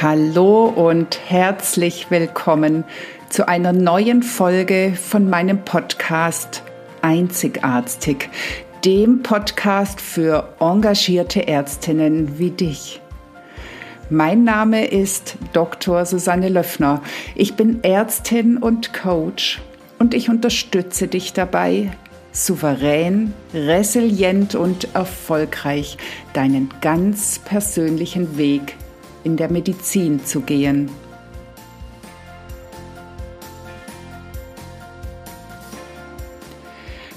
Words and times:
Hallo 0.00 0.66
und 0.66 1.18
herzlich 1.28 2.08
willkommen 2.08 2.84
zu 3.30 3.48
einer 3.48 3.72
neuen 3.72 4.22
Folge 4.22 4.92
von 4.94 5.28
meinem 5.28 5.64
Podcast 5.64 6.62
Einzigartig, 7.02 8.30
dem 8.84 9.24
Podcast 9.24 10.00
für 10.00 10.54
engagierte 10.60 11.48
Ärztinnen 11.48 12.38
wie 12.38 12.50
dich. 12.52 13.00
Mein 14.08 14.44
Name 14.44 14.86
ist 14.86 15.36
Dr. 15.52 16.06
Susanne 16.06 16.48
Löffner. 16.48 17.02
Ich 17.34 17.56
bin 17.56 17.82
Ärztin 17.82 18.56
und 18.56 18.94
Coach 18.94 19.60
und 19.98 20.14
ich 20.14 20.28
unterstütze 20.28 21.08
dich 21.08 21.32
dabei, 21.32 21.90
souverän, 22.30 23.34
resilient 23.52 24.54
und 24.54 24.94
erfolgreich 24.94 25.98
deinen 26.34 26.70
ganz 26.80 27.40
persönlichen 27.40 28.38
Weg 28.38 28.76
in 29.24 29.36
der 29.36 29.50
Medizin 29.50 30.24
zu 30.24 30.40
gehen. 30.40 30.90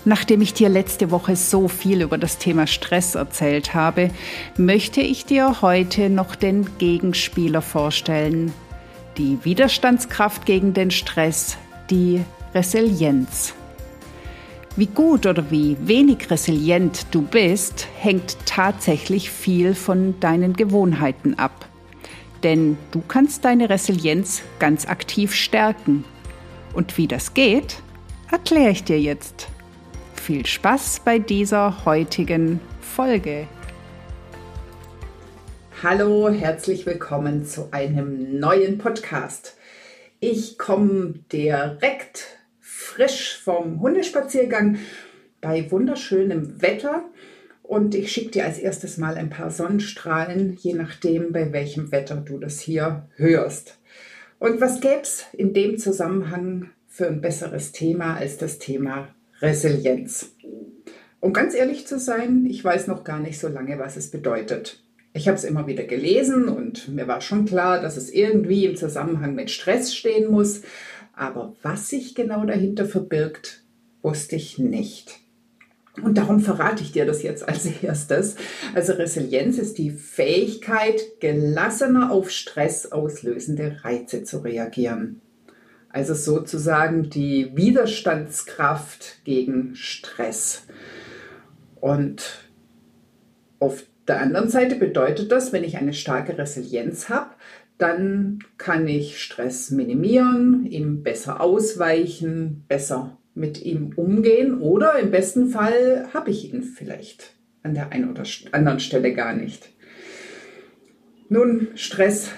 Nachdem 0.03 0.41
ich 0.41 0.53
dir 0.53 0.69
letzte 0.69 1.11
Woche 1.11 1.35
so 1.35 1.67
viel 1.67 2.01
über 2.01 2.17
das 2.17 2.39
Thema 2.39 2.65
Stress 2.65 3.13
erzählt 3.13 3.75
habe, 3.75 4.09
möchte 4.57 5.01
ich 5.01 5.25
dir 5.25 5.61
heute 5.61 6.09
noch 6.09 6.35
den 6.35 6.77
Gegenspieler 6.79 7.61
vorstellen. 7.61 8.51
Die 9.17 9.37
Widerstandskraft 9.43 10.45
gegen 10.45 10.73
den 10.73 10.89
Stress, 10.89 11.57
die 11.91 12.21
Resilienz. 12.55 13.53
Wie 14.75 14.87
gut 14.87 15.25
oder 15.27 15.51
wie 15.51 15.77
wenig 15.81 16.31
resilient 16.31 17.07
du 17.11 17.21
bist, 17.21 17.87
hängt 17.99 18.37
tatsächlich 18.45 19.29
viel 19.29 19.75
von 19.75 20.19
deinen 20.19 20.53
Gewohnheiten 20.53 21.37
ab. 21.37 21.67
Denn 22.43 22.77
du 22.91 23.01
kannst 23.07 23.45
deine 23.45 23.69
Resilienz 23.69 24.41
ganz 24.57 24.87
aktiv 24.87 25.33
stärken. 25.33 26.05
Und 26.73 26.97
wie 26.97 27.07
das 27.07 27.33
geht, 27.33 27.81
erkläre 28.31 28.71
ich 28.71 28.83
dir 28.83 28.99
jetzt. 28.99 29.47
Viel 30.15 30.45
Spaß 30.45 31.01
bei 31.05 31.19
dieser 31.19 31.85
heutigen 31.85 32.59
Folge. 32.79 33.47
Hallo, 35.83 36.29
herzlich 36.29 36.85
willkommen 36.85 37.45
zu 37.45 37.69
einem 37.71 38.39
neuen 38.39 38.77
Podcast. 38.77 39.57
Ich 40.19 40.57
komme 40.57 41.15
direkt 41.31 42.37
frisch 42.59 43.39
vom 43.43 43.81
Hundespaziergang 43.81 44.77
bei 45.41 45.69
wunderschönem 45.71 46.61
Wetter 46.61 47.03
und 47.71 47.95
ich 47.95 48.11
schicke 48.11 48.31
dir 48.31 48.43
als 48.43 48.59
erstes 48.59 48.97
mal 48.97 49.15
ein 49.15 49.29
paar 49.29 49.49
Sonnenstrahlen, 49.49 50.57
je 50.59 50.73
nachdem, 50.73 51.31
bei 51.31 51.53
welchem 51.53 51.93
Wetter 51.93 52.17
du 52.17 52.37
das 52.37 52.59
hier 52.59 53.07
hörst. 53.15 53.79
Und 54.39 54.59
was 54.59 54.81
gäbe 54.81 55.03
es 55.03 55.23
in 55.31 55.53
dem 55.53 55.77
Zusammenhang 55.77 56.71
für 56.89 57.07
ein 57.07 57.21
besseres 57.21 57.71
Thema 57.71 58.17
als 58.17 58.35
das 58.35 58.59
Thema 58.59 59.15
Resilienz. 59.39 60.33
Um 61.21 61.31
ganz 61.31 61.55
ehrlich 61.55 61.87
zu 61.87 61.97
sein, 61.97 62.45
ich 62.45 62.61
weiß 62.61 62.87
noch 62.87 63.05
gar 63.05 63.21
nicht 63.21 63.39
so 63.39 63.47
lange, 63.47 63.79
was 63.79 63.95
es 63.95 64.11
bedeutet. 64.11 64.83
Ich 65.13 65.29
habe 65.29 65.37
es 65.37 65.45
immer 65.45 65.65
wieder 65.65 65.85
gelesen 65.85 66.49
und 66.49 66.89
mir 66.89 67.07
war 67.07 67.21
schon 67.21 67.45
klar, 67.45 67.81
dass 67.81 67.95
es 67.95 68.11
irgendwie 68.11 68.65
im 68.65 68.75
Zusammenhang 68.75 69.33
mit 69.33 69.49
Stress 69.49 69.95
stehen 69.95 70.29
muss. 70.29 70.63
Aber 71.13 71.55
was 71.61 71.87
sich 71.87 72.15
genau 72.15 72.43
dahinter 72.43 72.83
verbirgt, 72.83 73.63
wusste 74.01 74.35
ich 74.35 74.59
nicht. 74.59 75.20
Und 76.01 76.17
darum 76.17 76.39
verrate 76.39 76.83
ich 76.83 76.93
dir 76.93 77.05
das 77.05 77.21
jetzt 77.21 77.47
als 77.47 77.65
erstes. 77.65 78.35
Also 78.73 78.93
Resilienz 78.93 79.57
ist 79.57 79.77
die 79.77 79.91
Fähigkeit, 79.91 81.01
gelassener 81.19 82.11
auf 82.11 82.31
Stress 82.31 82.91
auslösende 82.91 83.79
Reize 83.83 84.23
zu 84.23 84.39
reagieren. 84.39 85.21
Also 85.89 86.13
sozusagen 86.13 87.09
die 87.09 87.51
Widerstandskraft 87.55 89.25
gegen 89.25 89.75
Stress. 89.75 90.63
Und 91.81 92.47
auf 93.59 93.83
der 94.07 94.21
anderen 94.21 94.49
Seite 94.49 94.75
bedeutet 94.75 95.31
das, 95.31 95.51
wenn 95.51 95.65
ich 95.65 95.77
eine 95.77 95.93
starke 95.93 96.37
Resilienz 96.37 97.09
habe, 97.09 97.31
dann 97.77 98.39
kann 98.57 98.87
ich 98.87 99.21
Stress 99.21 99.71
minimieren, 99.71 100.65
ihm 100.65 101.03
besser 101.03 101.41
ausweichen, 101.41 102.63
besser 102.67 103.17
mit 103.33 103.61
ihm 103.63 103.93
umgehen 103.95 104.59
oder 104.59 104.99
im 104.99 105.11
besten 105.11 105.49
Fall 105.49 106.09
habe 106.13 106.31
ich 106.31 106.53
ihn 106.53 106.63
vielleicht 106.63 107.33
an 107.63 107.73
der 107.73 107.91
einen 107.91 108.09
oder 108.09 108.23
anderen 108.51 108.79
Stelle 108.79 109.13
gar 109.13 109.33
nicht. 109.33 109.69
Nun, 111.29 111.69
Stress 111.75 112.31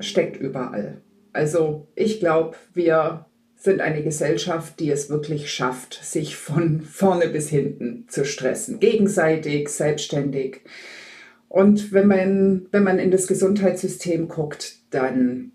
steckt 0.00 0.36
überall. 0.36 1.02
Also 1.32 1.88
ich 1.94 2.20
glaube, 2.20 2.56
wir 2.74 3.26
sind 3.56 3.80
eine 3.80 4.02
Gesellschaft, 4.02 4.78
die 4.78 4.90
es 4.90 5.10
wirklich 5.10 5.50
schafft, 5.50 5.98
sich 6.04 6.36
von 6.36 6.82
vorne 6.82 7.28
bis 7.28 7.48
hinten 7.48 8.06
zu 8.08 8.24
stressen, 8.24 8.78
gegenseitig, 8.78 9.68
selbstständig. 9.68 10.60
Und 11.48 11.92
wenn 11.92 12.06
man, 12.06 12.66
wenn 12.70 12.84
man 12.84 12.98
in 12.98 13.10
das 13.10 13.26
Gesundheitssystem 13.26 14.28
guckt, 14.28 14.76
dann 14.90 15.52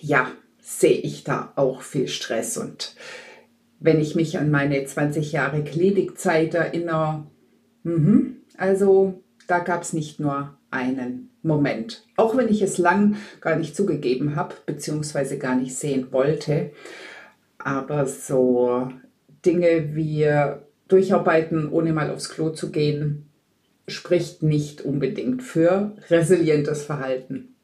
ja, 0.00 0.30
sehe 0.60 0.98
ich 0.98 1.24
da 1.24 1.52
auch 1.56 1.82
viel 1.82 2.08
Stress. 2.08 2.56
Und 2.56 2.94
wenn 3.80 4.00
ich 4.00 4.14
mich 4.14 4.38
an 4.38 4.50
meine 4.50 4.84
20 4.84 5.32
Jahre 5.32 5.62
Klinikzeit 5.62 6.54
erinnere, 6.54 7.26
mh, 7.82 8.30
also 8.56 9.22
da 9.46 9.58
gab 9.60 9.82
es 9.82 9.92
nicht 9.92 10.18
nur 10.18 10.56
einen 10.70 11.30
Moment. 11.42 12.04
Auch 12.16 12.36
wenn 12.36 12.48
ich 12.48 12.62
es 12.62 12.78
lang 12.78 13.16
gar 13.40 13.56
nicht 13.56 13.76
zugegeben 13.76 14.36
habe, 14.36 14.54
beziehungsweise 14.66 15.38
gar 15.38 15.54
nicht 15.54 15.76
sehen 15.76 16.08
wollte. 16.10 16.72
Aber 17.58 18.06
so 18.06 18.88
Dinge 19.44 19.94
wie 19.94 20.28
durcharbeiten, 20.88 21.68
ohne 21.70 21.92
mal 21.92 22.10
aufs 22.10 22.28
Klo 22.28 22.50
zu 22.50 22.70
gehen, 22.70 23.26
spricht 23.88 24.42
nicht 24.42 24.82
unbedingt 24.82 25.42
für 25.42 25.96
resilientes 26.10 26.82
Verhalten. 26.82 27.54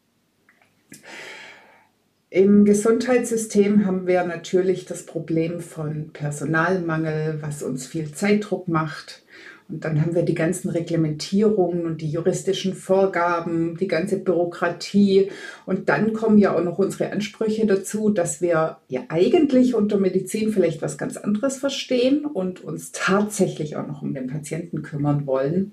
Im 2.35 2.65
Gesundheitssystem 2.65 3.85
haben 3.85 4.07
wir 4.07 4.25
natürlich 4.25 4.87
das 4.87 5.05
Problem 5.05 5.61
von 5.61 6.13
Personalmangel, 6.15 7.43
was 7.43 7.63
uns 7.63 7.87
viel 7.87 8.11
Zeitdruck 8.13 8.69
macht. 8.69 9.23
Und 9.69 9.85
dann 9.85 10.01
haben 10.01 10.15
wir 10.15 10.23
die 10.23 10.35
ganzen 10.35 10.71
Reglementierungen 10.71 11.85
und 11.85 12.01
die 12.01 12.11
juristischen 12.11 12.73
Vorgaben, 12.73 13.77
die 13.77 13.87
ganze 13.87 14.17
Bürokratie. 14.17 15.31
Und 15.67 15.91
dann 15.91 16.15
kommen 16.15 16.39
ja 16.39 16.57
auch 16.57 16.65
noch 16.65 16.79
unsere 16.79 17.13
Ansprüche 17.13 17.67
dazu, 17.67 18.09
dass 18.09 18.41
wir 18.41 18.79
ja 18.89 19.03
eigentlich 19.11 19.75
unter 19.75 19.99
Medizin 19.99 20.55
vielleicht 20.55 20.81
was 20.81 20.97
ganz 20.97 21.19
anderes 21.19 21.59
verstehen 21.59 22.25
und 22.25 22.65
uns 22.65 22.93
tatsächlich 22.93 23.77
auch 23.77 23.87
noch 23.87 24.01
um 24.01 24.15
den 24.15 24.29
Patienten 24.29 24.81
kümmern 24.81 25.27
wollen. 25.27 25.73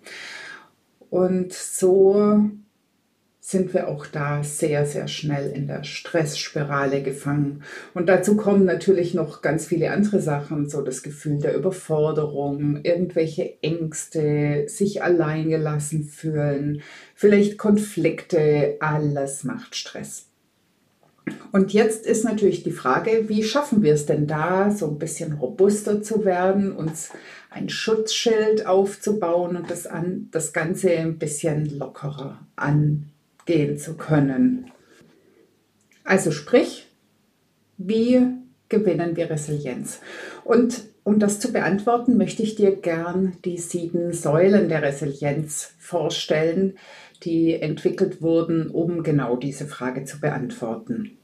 Und 1.10 1.54
so 1.54 2.50
sind 3.50 3.74
wir 3.74 3.88
auch 3.88 4.06
da 4.06 4.44
sehr, 4.44 4.86
sehr 4.86 5.08
schnell 5.08 5.50
in 5.50 5.66
der 5.66 5.84
Stressspirale 5.84 7.02
gefangen. 7.02 7.64
Und 7.96 8.08
dazu 8.08 8.38
kommen 8.38 8.64
natürlich 8.64 9.16
noch 9.16 9.42
ganz 9.42 9.66
viele 9.66 9.90
andere 9.90 10.22
Sachen, 10.22 10.70
so 10.70 10.84
das 10.84 11.02
Gefühl 11.02 11.40
der 11.40 11.56
Überforderung, 11.56 12.82
irgendwelche 12.84 13.56
Ängste, 13.64 14.66
sich 14.68 15.02
alleingelassen 15.02 16.04
fühlen, 16.04 16.84
vielleicht 17.16 17.58
Konflikte, 17.58 18.78
alles 18.82 19.44
macht 19.44 19.76
Stress. 19.76 20.28
Und 21.52 21.74
jetzt 21.74 22.06
ist 22.06 22.26
natürlich 22.26 22.62
die 22.62 22.72
Frage, 22.72 23.30
wie 23.30 23.44
schaffen 23.44 23.82
wir 23.82 23.96
es 23.96 24.06
denn 24.06 24.28
da, 24.28 24.70
so 24.70 24.88
ein 24.88 25.00
bisschen 25.00 25.34
robuster 25.34 26.04
zu 26.04 26.24
werden, 26.24 26.72
uns 26.72 27.10
ein 27.50 27.70
Schutzschild 27.70 28.68
aufzubauen 28.68 29.56
und 29.56 29.72
das, 29.72 29.88
an, 29.88 30.28
das 30.30 30.54
Ganze 30.54 30.92
ein 30.92 31.18
bisschen 31.18 31.80
lockerer 31.80 32.38
an 32.56 33.09
gehen 33.50 33.80
zu 33.80 33.96
können. 33.96 34.70
Also 36.04 36.30
sprich, 36.30 36.86
wie 37.80 38.28
gewinnen 38.70 39.16
wir 39.16 39.32
Resilienz? 39.32 40.02
Und 40.44 40.84
um 41.04 41.18
das 41.18 41.40
zu 41.40 41.52
beantworten, 41.52 42.16
möchte 42.16 42.44
ich 42.44 42.54
dir 42.54 42.76
gern 42.76 43.38
die 43.44 43.58
sieben 43.58 44.14
Säulen 44.14 44.70
der 44.70 44.84
Resilienz 44.84 45.74
vorstellen, 45.80 46.78
die 47.24 47.56
entwickelt 47.60 48.22
wurden, 48.22 48.70
um 48.70 49.02
genau 49.02 49.36
diese 49.36 49.66
Frage 49.66 50.04
zu 50.04 50.20
beantworten. 50.20 51.18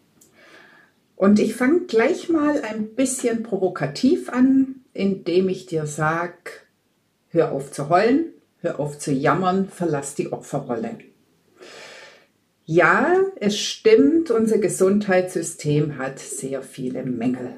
Und 1.15 1.39
ich 1.39 1.53
fange 1.53 1.81
gleich 1.81 2.27
mal 2.27 2.63
ein 2.63 2.95
bisschen 2.95 3.43
provokativ 3.43 4.29
an, 4.29 4.81
indem 4.93 5.47
ich 5.47 5.67
dir 5.67 5.85
sage, 5.85 6.49
hör 7.29 7.51
auf 7.51 7.71
zu 7.71 7.89
heulen, 7.89 8.31
hör 8.61 8.79
auf 8.79 8.97
zu 8.97 9.11
jammern, 9.11 9.69
verlass 9.69 10.15
die 10.15 10.33
Opferrolle. 10.33 10.97
Ja, 12.67 13.21
es 13.35 13.59
stimmt, 13.59 14.31
unser 14.31 14.57
Gesundheitssystem 14.57 15.99
hat 15.99 16.17
sehr 16.17 16.63
viele 16.63 17.03
Mängel. 17.03 17.57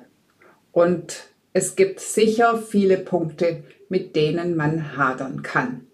Und 0.73 1.29
es 1.53 1.77
gibt 1.77 2.01
sicher 2.01 2.57
viele 2.57 2.97
Punkte, 2.97 3.63
mit 3.87 4.17
denen 4.17 4.57
man 4.57 4.97
hadern 4.97 5.43
kann. 5.43 5.87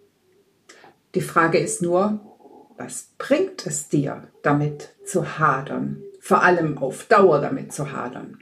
Die 1.14 1.22
Frage 1.22 1.60
ist 1.60 1.84
nur, 1.84 2.22
Was 2.76 3.10
bringt 3.20 3.68
es 3.68 3.88
dir, 3.88 4.30
damit 4.42 4.96
zu 5.06 5.38
hadern? 5.38 6.02
Vor 6.20 6.42
allem 6.42 6.80
auf 6.80 7.06
Dauer 7.06 7.40
damit 7.40 7.72
zu 7.72 7.92
hadern. 7.92 8.40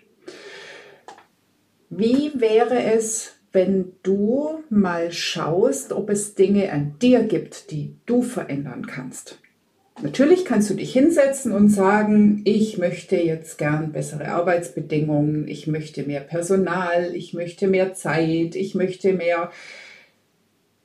Wie 1.89 2.31
wäre 2.35 2.81
es, 2.81 3.33
wenn 3.51 3.91
du 4.03 4.63
mal 4.69 5.11
schaust, 5.11 5.91
ob 5.91 6.09
es 6.09 6.33
Dinge 6.35 6.71
an 6.71 6.95
dir 6.99 7.23
gibt, 7.23 7.71
die 7.71 7.97
du 8.05 8.21
verändern 8.21 8.87
kannst? 8.87 9.40
Natürlich 10.03 10.45
kannst 10.45 10.67
du 10.71 10.73
dich 10.73 10.91
hinsetzen 10.93 11.51
und 11.51 11.69
sagen, 11.69 12.41
ich 12.43 12.79
möchte 12.79 13.17
jetzt 13.17 13.59
gern 13.59 13.91
bessere 13.91 14.29
Arbeitsbedingungen, 14.29 15.47
ich 15.47 15.67
möchte 15.67 16.03
mehr 16.03 16.21
Personal, 16.21 17.15
ich 17.15 17.33
möchte 17.33 17.67
mehr 17.67 17.93
Zeit, 17.93 18.55
ich 18.55 18.73
möchte 18.73 19.13
mehr. 19.13 19.51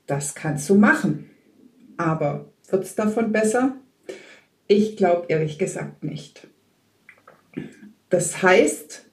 Das 0.07 0.35
kannst 0.35 0.69
du 0.69 0.75
machen. 0.75 1.31
Aber 1.97 2.53
wird 2.69 2.85
es 2.85 2.95
davon 2.95 3.33
besser? 3.33 3.77
Ich 4.67 4.99
glaube 4.99 5.27
ehrlich 5.29 5.59
gesagt 5.59 6.05
nicht. 6.05 6.47
Das 8.11 8.43
heißt, 8.43 9.07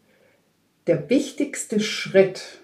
der 0.88 1.10
wichtigste 1.10 1.80
Schritt, 1.80 2.60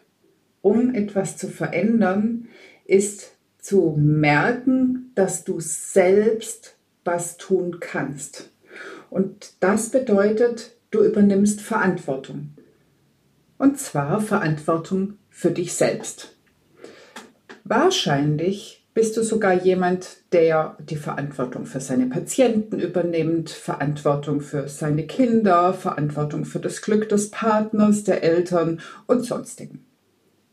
um 0.61 0.93
etwas 0.93 1.37
zu 1.37 1.47
verändern, 1.47 2.49
ist 2.83 3.37
zu 3.59 3.95
merken, 3.97 5.11
dass 5.15 5.45
du 5.45 5.61
selbst 5.61 6.75
was 7.03 7.37
tun 7.37 7.79
kannst. 7.79 8.51
Und 9.09 9.53
das 9.59 9.89
bedeutet, 9.89 10.75
du 10.91 11.03
übernimmst 11.03 11.61
Verantwortung. 11.61 12.51
Und 13.57 13.79
zwar 13.79 14.21
Verantwortung 14.21 15.15
für 15.29 15.51
dich 15.51 15.73
selbst. 15.73 16.35
Wahrscheinlich 17.63 18.87
bist 18.93 19.15
du 19.15 19.23
sogar 19.23 19.53
jemand, 19.53 20.17
der 20.31 20.75
die 20.79 20.95
Verantwortung 20.95 21.65
für 21.65 21.79
seine 21.79 22.07
Patienten 22.07 22.79
übernimmt, 22.79 23.49
Verantwortung 23.49 24.41
für 24.41 24.67
seine 24.67 25.05
Kinder, 25.07 25.73
Verantwortung 25.73 26.45
für 26.45 26.59
das 26.59 26.81
Glück 26.81 27.07
des 27.09 27.31
Partners, 27.31 28.03
der 28.03 28.23
Eltern 28.23 28.81
und 29.07 29.23
sonstigen. 29.23 29.85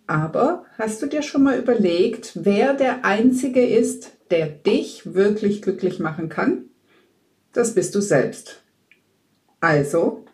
Aber 0.07 0.65
hast 0.79 1.03
du 1.03 1.07
dir 1.07 1.23
schon 1.23 1.43
mal 1.43 1.59
überlegt, 1.59 2.33
wer 2.35 2.75
der 2.75 3.05
Einzige 3.05 3.67
ist, 3.67 4.16
der 4.31 4.47
dich 4.49 5.15
wirklich 5.15 5.63
glücklich 5.63 5.99
machen 5.99 6.29
kann? 6.29 6.67
Das 7.53 7.75
bist 7.75 7.95
du 7.95 8.01
selbst. 8.01 8.63
Also 9.61 10.25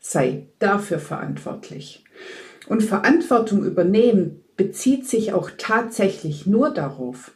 sei 0.00 0.46
dafür 0.58 0.98
verantwortlich. 0.98 2.04
Und 2.68 2.82
Verantwortung 2.82 3.64
übernehmen 3.64 4.44
bezieht 4.56 5.06
sich 5.08 5.32
auch 5.32 5.50
tatsächlich 5.56 6.46
nur 6.46 6.70
darauf, 6.70 7.32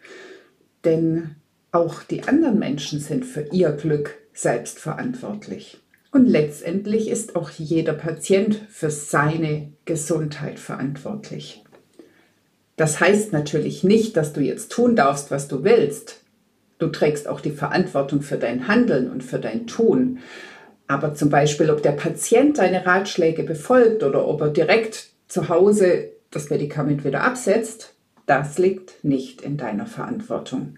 denn 0.84 1.36
auch 1.70 2.02
die 2.02 2.24
anderen 2.24 2.58
Menschen 2.58 3.00
sind 3.00 3.24
für 3.24 3.48
ihr 3.52 3.72
Glück 3.72 4.18
selbst 4.34 4.78
verantwortlich. 4.78 5.80
Und 6.10 6.26
letztendlich 6.26 7.08
ist 7.08 7.36
auch 7.36 7.48
jeder 7.48 7.94
Patient 7.94 8.60
für 8.68 8.90
seine 8.90 9.72
Gesundheit 9.86 10.58
verantwortlich. 10.58 11.64
Das 12.76 13.00
heißt 13.00 13.32
natürlich 13.32 13.84
nicht, 13.84 14.16
dass 14.16 14.32
du 14.32 14.40
jetzt 14.40 14.72
tun 14.72 14.96
darfst, 14.96 15.30
was 15.30 15.48
du 15.48 15.64
willst. 15.64 16.20
Du 16.78 16.88
trägst 16.88 17.28
auch 17.28 17.40
die 17.40 17.50
Verantwortung 17.50 18.22
für 18.22 18.38
dein 18.38 18.66
Handeln 18.66 19.10
und 19.10 19.22
für 19.22 19.38
dein 19.38 19.66
Tun. 19.66 20.18
Aber 20.88 21.14
zum 21.14 21.30
Beispiel, 21.30 21.70
ob 21.70 21.82
der 21.82 21.92
Patient 21.92 22.58
deine 22.58 22.84
Ratschläge 22.84 23.44
befolgt 23.44 24.02
oder 24.02 24.26
ob 24.26 24.40
er 24.40 24.48
direkt 24.48 25.10
zu 25.28 25.48
Hause 25.48 26.10
das 26.30 26.50
Medikament 26.50 27.04
wieder 27.04 27.22
absetzt, 27.22 27.94
das 28.26 28.58
liegt 28.58 29.04
nicht 29.04 29.42
in 29.42 29.56
deiner 29.56 29.86
Verantwortung. 29.86 30.76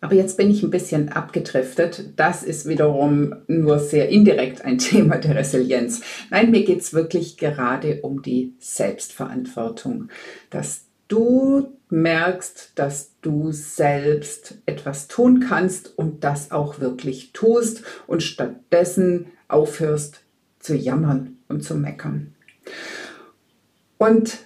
Aber 0.00 0.14
jetzt 0.14 0.36
bin 0.36 0.50
ich 0.50 0.62
ein 0.62 0.70
bisschen 0.70 1.08
abgedriftet. 1.08 2.12
Das 2.16 2.44
ist 2.44 2.68
wiederum 2.68 3.34
nur 3.48 3.80
sehr 3.80 4.08
indirekt 4.08 4.64
ein 4.64 4.78
Thema 4.78 5.16
der 5.16 5.34
Resilienz. 5.34 6.02
Nein, 6.30 6.50
mir 6.50 6.64
geht 6.64 6.80
es 6.80 6.94
wirklich 6.94 7.36
gerade 7.36 8.00
um 8.02 8.22
die 8.22 8.54
Selbstverantwortung. 8.60 10.08
Dass 10.50 10.87
du 11.08 11.78
merkst, 11.90 12.72
dass 12.74 13.12
du 13.22 13.50
selbst 13.50 14.58
etwas 14.66 15.08
tun 15.08 15.40
kannst 15.40 15.98
und 15.98 16.22
das 16.22 16.50
auch 16.50 16.80
wirklich 16.80 17.32
tust 17.32 17.82
und 18.06 18.22
stattdessen 18.22 19.26
aufhörst 19.48 20.20
zu 20.58 20.74
jammern 20.74 21.38
und 21.48 21.64
zu 21.64 21.74
meckern. 21.74 22.34
Und 23.96 24.38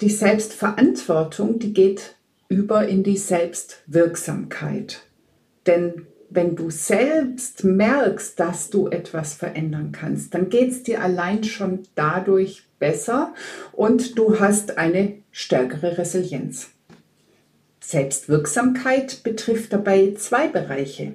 die 0.00 0.10
Selbstverantwortung, 0.10 1.58
die 1.58 1.72
geht 1.72 2.16
über 2.48 2.86
in 2.86 3.02
die 3.02 3.16
Selbstwirksamkeit. 3.16 5.02
Denn 5.66 6.06
wenn 6.28 6.56
du 6.56 6.70
selbst 6.70 7.64
merkst, 7.64 8.38
dass 8.40 8.68
du 8.70 8.88
etwas 8.88 9.34
verändern 9.34 9.92
kannst, 9.92 10.34
dann 10.34 10.48
geht 10.48 10.70
es 10.70 10.82
dir 10.82 11.00
allein 11.00 11.44
schon 11.44 11.84
dadurch 11.94 12.64
besser 12.78 13.32
und 13.72 14.18
du 14.18 14.40
hast 14.40 14.76
eine 14.76 15.23
stärkere 15.36 15.98
Resilienz. 15.98 16.70
Selbstwirksamkeit 17.80 19.24
betrifft 19.24 19.72
dabei 19.72 20.14
zwei 20.16 20.46
Bereiche. 20.46 21.14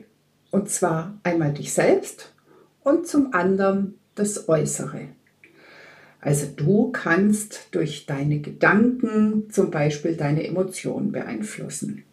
Und 0.52 0.70
zwar 0.70 1.18
einmal 1.24 1.54
dich 1.54 1.72
selbst 1.72 2.34
und 2.82 3.08
zum 3.08 3.34
anderen 3.34 3.98
das 4.16 4.50
Äußere. 4.50 5.08
Also 6.20 6.48
du 6.54 6.92
kannst 6.92 7.70
durch 7.72 8.08
deine 8.08 8.42
Gedanken 8.42 9.50
zum 9.52 9.72
Beispiel 9.72 10.18
deine 10.18 10.46
Emotionen 10.46 11.14
beeinflussen. 11.14 12.04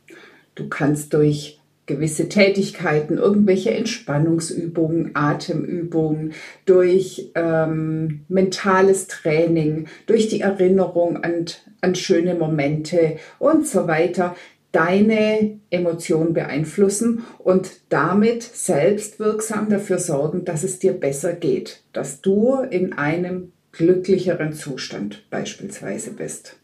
Du 0.54 0.68
kannst 0.68 1.12
durch 1.12 1.60
gewisse 1.86 2.28
Tätigkeiten, 2.28 3.16
irgendwelche 3.16 3.70
Entspannungsübungen, 3.70 5.12
Atemübungen, 5.14 6.32
durch 6.64 7.30
ähm, 7.34 8.24
mentales 8.28 9.06
Training, 9.06 9.86
durch 10.06 10.28
die 10.28 10.40
Erinnerung 10.40 11.22
an, 11.22 11.46
an 11.80 11.94
schöne 11.94 12.34
Momente 12.34 13.16
und 13.38 13.66
so 13.66 13.86
weiter 13.86 14.34
deine 14.72 15.58
Emotionen 15.70 16.34
beeinflussen 16.34 17.24
und 17.38 17.80
damit 17.88 18.42
selbstwirksam 18.42 19.70
dafür 19.70 19.98
sorgen, 19.98 20.44
dass 20.44 20.64
es 20.64 20.78
dir 20.78 20.92
besser 20.92 21.32
geht, 21.32 21.82
dass 21.94 22.20
du 22.20 22.60
in 22.68 22.92
einem 22.92 23.52
glücklicheren 23.72 24.52
Zustand 24.52 25.24
beispielsweise 25.30 26.10
bist. 26.10 26.56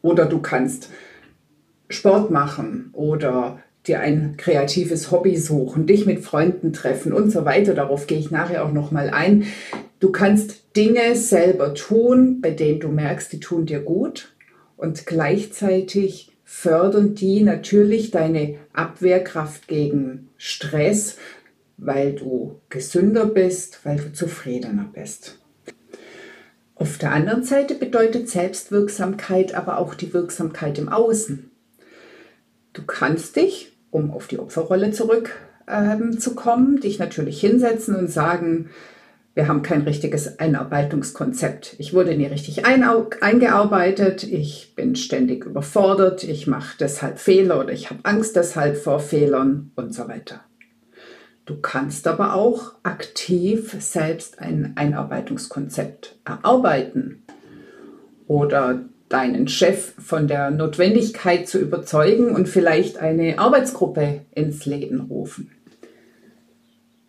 Oder 0.00 0.26
du 0.26 0.40
kannst 0.40 0.90
Sport 1.88 2.30
machen 2.30 2.90
oder 2.92 3.58
dir 3.88 4.00
ein 4.00 4.36
kreatives 4.36 5.10
Hobby 5.10 5.36
suchen, 5.36 5.86
dich 5.86 6.06
mit 6.06 6.20
Freunden 6.20 6.72
treffen 6.72 7.12
und 7.12 7.30
so 7.30 7.44
weiter. 7.44 7.74
Darauf 7.74 8.06
gehe 8.06 8.18
ich 8.18 8.30
nachher 8.30 8.64
auch 8.64 8.72
noch 8.72 8.90
mal 8.90 9.10
ein. 9.10 9.44
Du 10.00 10.12
kannst 10.12 10.76
Dinge 10.76 11.16
selber 11.16 11.74
tun, 11.74 12.40
bei 12.40 12.50
denen 12.50 12.80
du 12.80 12.88
merkst, 12.88 13.32
die 13.32 13.40
tun 13.40 13.66
dir 13.66 13.80
gut 13.80 14.34
und 14.76 15.06
gleichzeitig 15.06 16.32
fördern 16.44 17.14
die 17.14 17.42
natürlich 17.42 18.10
deine 18.10 18.56
Abwehrkraft 18.72 19.66
gegen 19.68 20.28
Stress, 20.36 21.16
weil 21.76 22.14
du 22.14 22.60
gesünder 22.68 23.26
bist, 23.26 23.80
weil 23.84 23.96
du 23.96 24.12
zufriedener 24.12 24.88
bist. 24.92 25.38
Auf 26.76 26.98
der 26.98 27.12
anderen 27.12 27.42
Seite 27.42 27.74
bedeutet 27.74 28.28
Selbstwirksamkeit 28.28 29.54
aber 29.54 29.78
auch 29.78 29.94
die 29.94 30.12
Wirksamkeit 30.12 30.78
im 30.78 30.90
Außen. 30.90 31.50
Du 32.74 32.82
kannst 32.84 33.36
dich, 33.36 33.75
um 33.96 34.10
auf 34.10 34.26
die 34.28 34.38
Opferrolle 34.38 34.90
zurückzukommen, 34.90 36.74
ähm, 36.74 36.80
dich 36.80 36.98
natürlich 36.98 37.40
hinsetzen 37.40 37.96
und 37.96 38.10
sagen, 38.10 38.68
wir 39.34 39.48
haben 39.48 39.62
kein 39.62 39.82
richtiges 39.82 40.38
Einarbeitungskonzept. 40.38 41.76
Ich 41.78 41.92
wurde 41.94 42.14
nie 42.16 42.26
richtig 42.26 42.64
eingearbeitet, 42.66 44.22
ich 44.22 44.74
bin 44.76 44.96
ständig 44.96 45.44
überfordert, 45.44 46.24
ich 46.24 46.46
mache 46.46 46.76
deshalb 46.78 47.18
Fehler 47.18 47.58
oder 47.60 47.72
ich 47.72 47.90
habe 47.90 48.00
Angst 48.04 48.36
deshalb 48.36 48.76
vor 48.76 49.00
Fehlern 49.00 49.72
und 49.76 49.94
so 49.94 50.08
weiter. 50.08 50.40
Du 51.46 51.60
kannst 51.60 52.06
aber 52.06 52.34
auch 52.34 52.74
aktiv 52.82 53.76
selbst 53.78 54.40
ein 54.40 54.72
Einarbeitungskonzept 54.76 56.18
erarbeiten 56.24 57.24
oder 58.26 58.84
deinen 59.08 59.48
Chef 59.48 59.94
von 59.98 60.26
der 60.28 60.50
Notwendigkeit 60.50 61.48
zu 61.48 61.58
überzeugen 61.58 62.34
und 62.34 62.48
vielleicht 62.48 62.98
eine 62.98 63.38
Arbeitsgruppe 63.38 64.22
ins 64.34 64.66
Leben 64.66 65.00
rufen. 65.00 65.50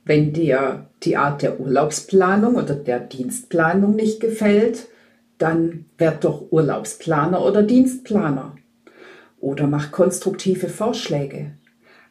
Wenn 0.06 0.32
dir 0.32 0.88
die 1.04 1.18
Art 1.18 1.42
der 1.42 1.60
Urlaubsplanung 1.60 2.56
oder 2.56 2.75
der 2.75 3.00
Dienstplanung 3.00 3.96
nicht 3.96 4.20
gefällt, 4.20 4.88
dann 5.38 5.86
werd 5.98 6.24
doch 6.24 6.51
Urlaubsplaner 6.51 7.44
oder 7.46 7.62
Dienstplaner 7.62 8.56
oder 9.39 9.68
mach 9.68 9.92
konstruktive 9.92 10.70
Vorschläge. 10.70 11.51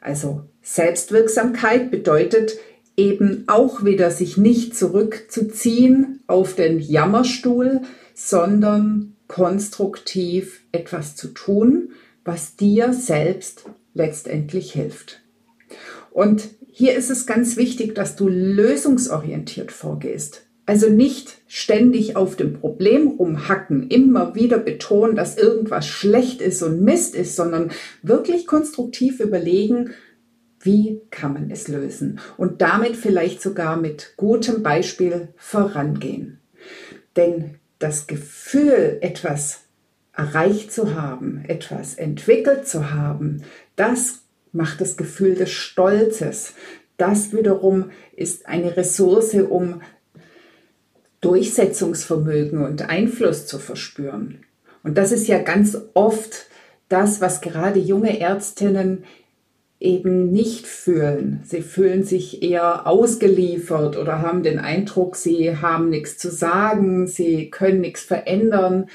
Also 0.01 0.43
Selbstwirksamkeit 0.63 1.91
bedeutet 1.91 2.53
eben 2.97 3.45
auch 3.47 3.85
wieder 3.85 4.11
sich 4.11 4.37
nicht 4.37 4.77
zurückzuziehen 4.77 6.21
auf 6.27 6.55
den 6.55 6.79
Jammerstuhl, 6.79 7.83
sondern 8.15 9.16
konstruktiv 9.29 10.63
etwas 10.73 11.17
zu 11.17 11.29
tun, 11.29 11.91
was 12.25 12.57
dir 12.57 12.93
selbst 12.93 13.65
letztendlich 13.95 14.73
hilft. 14.73 15.23
Und 16.11 16.49
hier 16.71 16.95
ist 16.95 17.11
es 17.11 17.27
ganz 17.27 17.57
wichtig, 17.57 17.95
dass 17.95 18.17
du 18.17 18.29
lösungsorientiert 18.29 19.73
vorgehst. 19.73 20.47
Also 20.67 20.91
nicht 20.91 21.39
ständig 21.47 22.17
auf 22.17 22.35
dem 22.35 22.55
Problem 22.55 23.07
rumhacken, 23.07 23.89
immer 23.89 24.35
wieder 24.35 24.59
betonen, 24.59 25.15
dass 25.15 25.39
irgendwas 25.39 25.87
schlecht 25.87 26.43
ist 26.43 26.63
und 26.63 26.83
Mist 26.83 27.15
ist, 27.15 27.37
sondern 27.37 27.71
wirklich 28.03 28.49
konstruktiv 28.49 29.21
überlegen, 29.21 29.91
wie 30.61 31.01
kann 31.11 31.35
man 31.35 31.51
es 31.51 31.69
lösen 31.69 32.19
und 32.37 32.61
damit 32.61 32.97
vielleicht 32.97 33.41
sogar 33.41 33.77
mit 33.77 34.15
gutem 34.17 34.65
Beispiel 34.65 35.29
vorangehen. 35.37 36.41
Denn 37.15 37.55
das 37.79 38.07
Gefühl, 38.07 38.99
etwas 39.01 39.61
erreicht 40.13 40.73
zu 40.73 40.95
haben, 40.95 41.45
etwas 41.47 41.95
entwickelt 41.95 42.67
zu 42.67 42.93
haben, 42.93 43.43
das 43.77 44.23
macht 44.53 44.81
das 44.81 44.97
Gefühl 44.97 45.35
des 45.35 45.51
Stolzes. 45.51 46.55
Das 46.97 47.33
wiederum 47.33 47.91
ist 48.15 48.47
eine 48.47 48.77
Ressource, 48.77 49.35
um 49.35 49.83
Durchsetzungsvermögen 51.21 52.65
und 52.65 52.89
Einfluss 52.89 53.47
zu 53.47 53.59
verspüren. 53.59 54.45
Und 54.83 54.97
das 54.97 55.13
ist 55.13 55.27
ja 55.27 55.39
ganz 55.39 55.77
oft 55.95 56.47
das, 56.89 57.21
was 57.21 57.41
gerade 57.41 57.81
junge 57.81 58.21
Ärztinnen 58.21 59.05
eben 59.79 60.33
nicht 60.33 60.67
fühlen. 60.67 61.41
Sie 61.45 61.63
fühlen 61.63 62.03
sich 62.03 62.43
eher 62.43 62.87
ausgeliefert 62.87 63.97
oder 63.97 64.23
haben 64.23 64.43
den 64.43 64.59
Eindruck, 64.59 65.17
sie 65.17 65.59
haben 65.59 65.91
nichts 65.91 66.17
zu 66.19 66.31
sagen, 66.31 67.07
sie 67.07 67.51
können 67.51 67.81
nichts 67.81 68.03
verändern. 68.03 68.89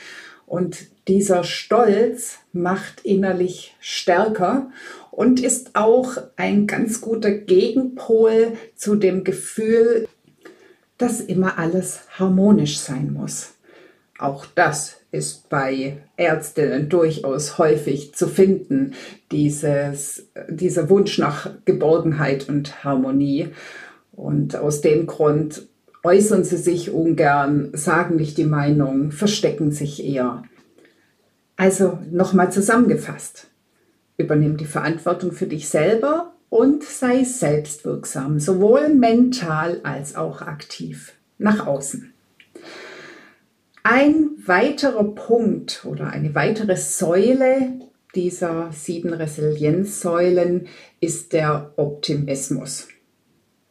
Und 0.47 0.87
dieser 1.07 1.43
Stolz 1.43 2.39
macht 2.51 3.01
innerlich 3.05 3.75
stärker 3.79 4.71
und 5.11 5.39
ist 5.41 5.75
auch 5.75 6.17
ein 6.35 6.67
ganz 6.67 6.99
guter 6.99 7.31
Gegenpol 7.31 8.53
zu 8.75 8.95
dem 8.95 9.23
Gefühl, 9.23 10.07
dass 10.97 11.21
immer 11.21 11.57
alles 11.57 12.01
harmonisch 12.17 12.79
sein 12.79 13.13
muss. 13.13 13.53
Auch 14.21 14.45
das 14.45 14.97
ist 15.11 15.49
bei 15.49 15.97
Ärztinnen 16.15 16.89
durchaus 16.89 17.57
häufig 17.57 18.13
zu 18.13 18.27
finden, 18.27 18.93
dieses, 19.31 20.29
dieser 20.47 20.91
Wunsch 20.91 21.17
nach 21.17 21.49
Geborgenheit 21.65 22.47
und 22.47 22.83
Harmonie. 22.83 23.49
Und 24.11 24.55
aus 24.55 24.81
dem 24.81 25.07
Grund 25.07 25.67
äußern 26.03 26.43
sie 26.43 26.57
sich 26.57 26.91
ungern, 26.91 27.71
sagen 27.73 28.17
nicht 28.17 28.37
die 28.37 28.45
Meinung, 28.45 29.11
verstecken 29.11 29.71
sich 29.71 30.05
eher. 30.05 30.43
Also 31.55 31.97
nochmal 32.11 32.51
zusammengefasst. 32.51 33.47
Übernimm 34.17 34.57
die 34.57 34.65
Verantwortung 34.65 35.31
für 35.31 35.47
dich 35.47 35.67
selber 35.67 36.33
und 36.49 36.83
sei 36.83 37.23
selbstwirksam, 37.23 38.39
sowohl 38.39 38.89
mental 38.89 39.79
als 39.81 40.15
auch 40.15 40.43
aktiv 40.43 41.13
nach 41.39 41.65
außen. 41.65 42.10
Ein 43.83 44.29
weiterer 44.45 45.03
Punkt 45.03 45.85
oder 45.85 46.11
eine 46.11 46.35
weitere 46.35 46.77
Säule 46.77 47.79
dieser 48.13 48.71
sieben 48.71 49.13
Resilienzsäulen 49.13 50.67
ist 50.99 51.33
der 51.33 51.73
Optimismus. 51.77 52.87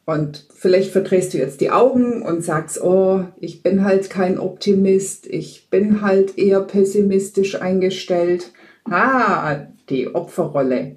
Und 0.06 0.48
vielleicht 0.52 0.90
verdrehst 0.90 1.34
du 1.34 1.38
jetzt 1.38 1.60
die 1.60 1.70
Augen 1.70 2.22
und 2.22 2.42
sagst, 2.42 2.82
oh, 2.82 3.24
ich 3.38 3.62
bin 3.62 3.84
halt 3.84 4.10
kein 4.10 4.38
Optimist, 4.38 5.28
ich 5.28 5.68
bin 5.70 6.02
halt 6.02 6.36
eher 6.36 6.62
pessimistisch 6.62 7.60
eingestellt. 7.60 8.50
Ah, 8.84 9.66
die 9.88 10.12
Opferrolle. 10.12 10.96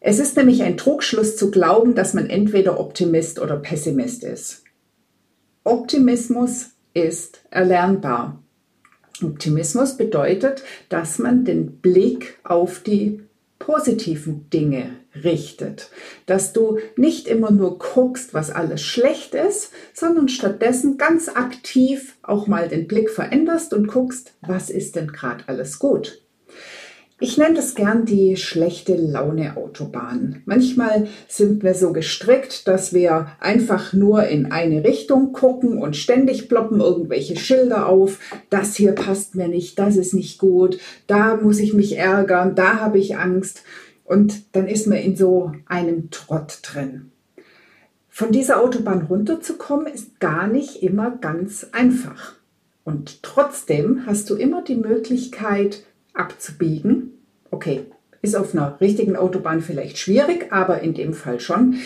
Es 0.00 0.18
ist 0.18 0.36
nämlich 0.38 0.62
ein 0.62 0.78
Trugschluss 0.78 1.36
zu 1.36 1.50
glauben, 1.50 1.94
dass 1.94 2.14
man 2.14 2.30
entweder 2.30 2.80
Optimist 2.80 3.40
oder 3.40 3.56
Pessimist 3.56 4.24
ist. 4.24 4.62
Optimismus 5.64 6.70
ist 6.94 7.40
erlernbar. 7.50 8.42
Optimismus 9.22 9.96
bedeutet, 9.96 10.62
dass 10.88 11.18
man 11.18 11.44
den 11.44 11.78
Blick 11.80 12.38
auf 12.44 12.80
die 12.80 13.20
positiven 13.58 14.48
Dinge 14.50 14.96
richtet, 15.24 15.90
dass 16.26 16.52
du 16.52 16.78
nicht 16.96 17.26
immer 17.26 17.50
nur 17.50 17.78
guckst, 17.78 18.32
was 18.32 18.50
alles 18.50 18.82
schlecht 18.82 19.34
ist, 19.34 19.72
sondern 19.92 20.28
stattdessen 20.28 20.96
ganz 20.96 21.28
aktiv 21.28 22.16
auch 22.22 22.46
mal 22.46 22.68
den 22.68 22.86
Blick 22.86 23.10
veränderst 23.10 23.74
und 23.74 23.88
guckst, 23.88 24.34
was 24.40 24.70
ist 24.70 24.96
denn 24.96 25.08
gerade 25.08 25.44
alles 25.48 25.78
gut. 25.78 26.22
Ich 27.20 27.36
nenne 27.36 27.56
das 27.56 27.74
gern 27.74 28.04
die 28.04 28.36
schlechte 28.36 28.94
Laune 28.94 29.56
Autobahn. 29.56 30.40
Manchmal 30.44 31.08
sind 31.26 31.64
wir 31.64 31.74
so 31.74 31.92
gestrickt, 31.92 32.68
dass 32.68 32.92
wir 32.92 33.32
einfach 33.40 33.92
nur 33.92 34.28
in 34.28 34.52
eine 34.52 34.84
Richtung 34.84 35.32
gucken 35.32 35.78
und 35.82 35.96
ständig 35.96 36.48
ploppen 36.48 36.80
irgendwelche 36.80 37.34
Schilder 37.34 37.88
auf. 37.88 38.20
Das 38.50 38.76
hier 38.76 38.92
passt 38.92 39.34
mir 39.34 39.48
nicht, 39.48 39.80
das 39.80 39.96
ist 39.96 40.14
nicht 40.14 40.38
gut, 40.38 40.78
da 41.08 41.34
muss 41.34 41.58
ich 41.58 41.74
mich 41.74 41.96
ärgern, 41.96 42.54
da 42.54 42.76
habe 42.76 42.98
ich 42.98 43.16
Angst. 43.16 43.64
Und 44.04 44.54
dann 44.54 44.68
ist 44.68 44.86
man 44.86 44.98
in 44.98 45.16
so 45.16 45.50
einem 45.66 46.10
Trott 46.10 46.60
drin. 46.62 47.10
Von 48.08 48.30
dieser 48.30 48.62
Autobahn 48.62 49.02
runterzukommen 49.02 49.92
ist 49.92 50.20
gar 50.20 50.46
nicht 50.46 50.84
immer 50.84 51.18
ganz 51.20 51.66
einfach. 51.72 52.36
Und 52.84 53.24
trotzdem 53.24 54.06
hast 54.06 54.30
du 54.30 54.36
immer 54.36 54.62
die 54.62 54.76
Möglichkeit, 54.76 55.82
abzubiegen. 56.18 57.12
Okay, 57.50 57.86
ist 58.20 58.36
auf 58.36 58.54
einer 58.54 58.80
richtigen 58.80 59.16
Autobahn 59.16 59.60
vielleicht 59.60 59.98
schwierig, 59.98 60.52
aber 60.52 60.80
in 60.80 60.94
dem 60.94 61.14
Fall 61.14 61.40
schon. 61.40 61.76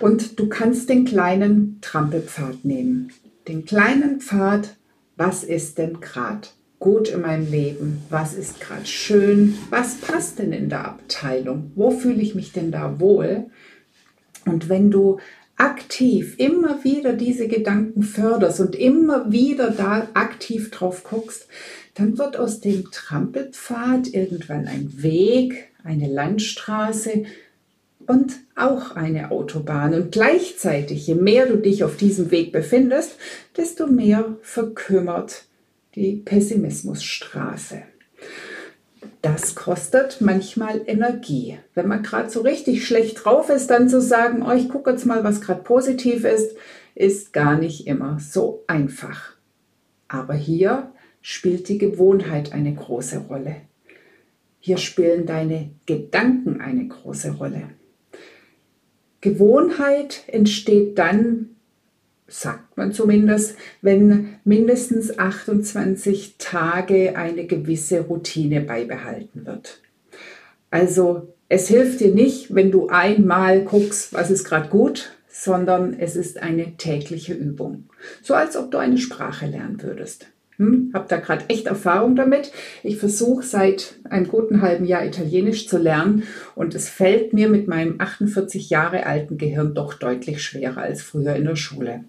Und 0.00 0.38
du 0.38 0.48
kannst 0.48 0.88
den 0.88 1.04
kleinen 1.04 1.78
Trampelpfad 1.80 2.64
nehmen. 2.64 3.12
Den 3.48 3.64
kleinen 3.64 4.20
Pfad, 4.20 4.76
was 5.16 5.44
ist 5.44 5.78
denn 5.78 6.00
gerade 6.00 6.48
gut 6.78 7.08
in 7.08 7.20
meinem 7.20 7.50
Leben? 7.50 8.02
Was 8.08 8.34
ist 8.34 8.60
gerade 8.60 8.86
schön? 8.86 9.54
Was 9.68 9.96
passt 9.96 10.38
denn 10.38 10.52
in 10.52 10.70
der 10.70 10.86
Abteilung? 10.86 11.72
Wo 11.74 11.90
fühle 11.90 12.22
ich 12.22 12.34
mich 12.34 12.52
denn 12.52 12.72
da 12.72 12.98
wohl? 12.98 13.46
Und 14.46 14.68
wenn 14.68 14.90
du 14.90 15.18
aktiv 15.56 16.36
immer 16.38 16.82
wieder 16.84 17.12
diese 17.12 17.46
Gedanken 17.46 18.02
förderst 18.02 18.60
und 18.60 18.74
immer 18.74 19.30
wieder 19.30 19.70
da 19.70 20.08
aktiv 20.14 20.70
drauf 20.70 21.04
guckst, 21.04 21.46
dann 22.00 22.16
wird 22.16 22.38
aus 22.38 22.60
dem 22.60 22.90
Trampelpfad 22.90 24.08
irgendwann 24.14 24.66
ein 24.66 25.02
Weg, 25.02 25.68
eine 25.84 26.08
Landstraße 26.08 27.24
und 28.06 28.32
auch 28.56 28.96
eine 28.96 29.30
Autobahn. 29.30 29.92
Und 29.92 30.10
gleichzeitig, 30.10 31.06
je 31.06 31.14
mehr 31.14 31.44
du 31.44 31.58
dich 31.58 31.84
auf 31.84 31.98
diesem 31.98 32.30
Weg 32.30 32.52
befindest, 32.52 33.16
desto 33.54 33.86
mehr 33.86 34.36
verkümmert 34.40 35.44
die 35.94 36.16
Pessimismusstraße. 36.16 37.82
Das 39.20 39.54
kostet 39.54 40.22
manchmal 40.22 40.80
Energie. 40.86 41.58
Wenn 41.74 41.86
man 41.86 42.02
gerade 42.02 42.30
so 42.30 42.40
richtig 42.40 42.86
schlecht 42.86 43.26
drauf 43.26 43.50
ist, 43.50 43.66
dann 43.66 43.90
zu 43.90 44.00
sagen, 44.00 44.42
oh, 44.42 44.52
ich 44.52 44.70
gucke 44.70 44.90
jetzt 44.90 45.04
mal, 45.04 45.22
was 45.22 45.42
gerade 45.42 45.62
positiv 45.62 46.24
ist, 46.24 46.56
ist 46.94 47.34
gar 47.34 47.58
nicht 47.58 47.86
immer 47.86 48.18
so 48.20 48.64
einfach. 48.68 49.34
Aber 50.08 50.32
hier 50.32 50.90
spielt 51.20 51.68
die 51.68 51.78
Gewohnheit 51.78 52.52
eine 52.52 52.74
große 52.74 53.18
Rolle. 53.28 53.56
Hier 54.58 54.78
spielen 54.78 55.26
deine 55.26 55.70
Gedanken 55.86 56.60
eine 56.60 56.86
große 56.86 57.32
Rolle. 57.32 57.70
Gewohnheit 59.20 60.24
entsteht 60.28 60.98
dann, 60.98 61.50
sagt 62.26 62.76
man 62.76 62.92
zumindest, 62.92 63.56
wenn 63.82 64.36
mindestens 64.44 65.18
28 65.18 66.36
Tage 66.38 67.16
eine 67.16 67.46
gewisse 67.46 68.00
Routine 68.02 68.60
beibehalten 68.60 69.46
wird. 69.46 69.80
Also 70.70 71.34
es 71.48 71.68
hilft 71.68 72.00
dir 72.00 72.14
nicht, 72.14 72.54
wenn 72.54 72.70
du 72.70 72.88
einmal 72.88 73.64
guckst, 73.64 74.12
was 74.12 74.30
ist 74.30 74.44
gerade 74.44 74.68
gut, 74.68 75.16
sondern 75.28 75.98
es 75.98 76.16
ist 76.16 76.40
eine 76.40 76.76
tägliche 76.76 77.34
Übung. 77.34 77.88
So 78.22 78.34
als 78.34 78.56
ob 78.56 78.70
du 78.70 78.78
eine 78.78 78.98
Sprache 78.98 79.46
lernen 79.46 79.82
würdest. 79.82 80.28
Hm, 80.60 80.90
habe 80.92 81.06
da 81.08 81.16
gerade 81.16 81.46
echt 81.48 81.68
Erfahrung 81.68 82.16
damit. 82.16 82.52
Ich 82.82 82.98
versuche 82.98 83.42
seit 83.42 83.94
einem 84.04 84.28
guten 84.28 84.60
halben 84.60 84.84
Jahr 84.84 85.06
Italienisch 85.06 85.66
zu 85.66 85.78
lernen 85.78 86.24
und 86.54 86.74
es 86.74 86.86
fällt 86.86 87.32
mir 87.32 87.48
mit 87.48 87.66
meinem 87.66 87.94
48 87.98 88.68
Jahre 88.68 89.06
alten 89.06 89.38
Gehirn 89.38 89.74
doch 89.74 89.94
deutlich 89.94 90.42
schwerer 90.44 90.82
als 90.82 91.00
früher 91.00 91.34
in 91.34 91.46
der 91.46 91.56
Schule. 91.56 92.04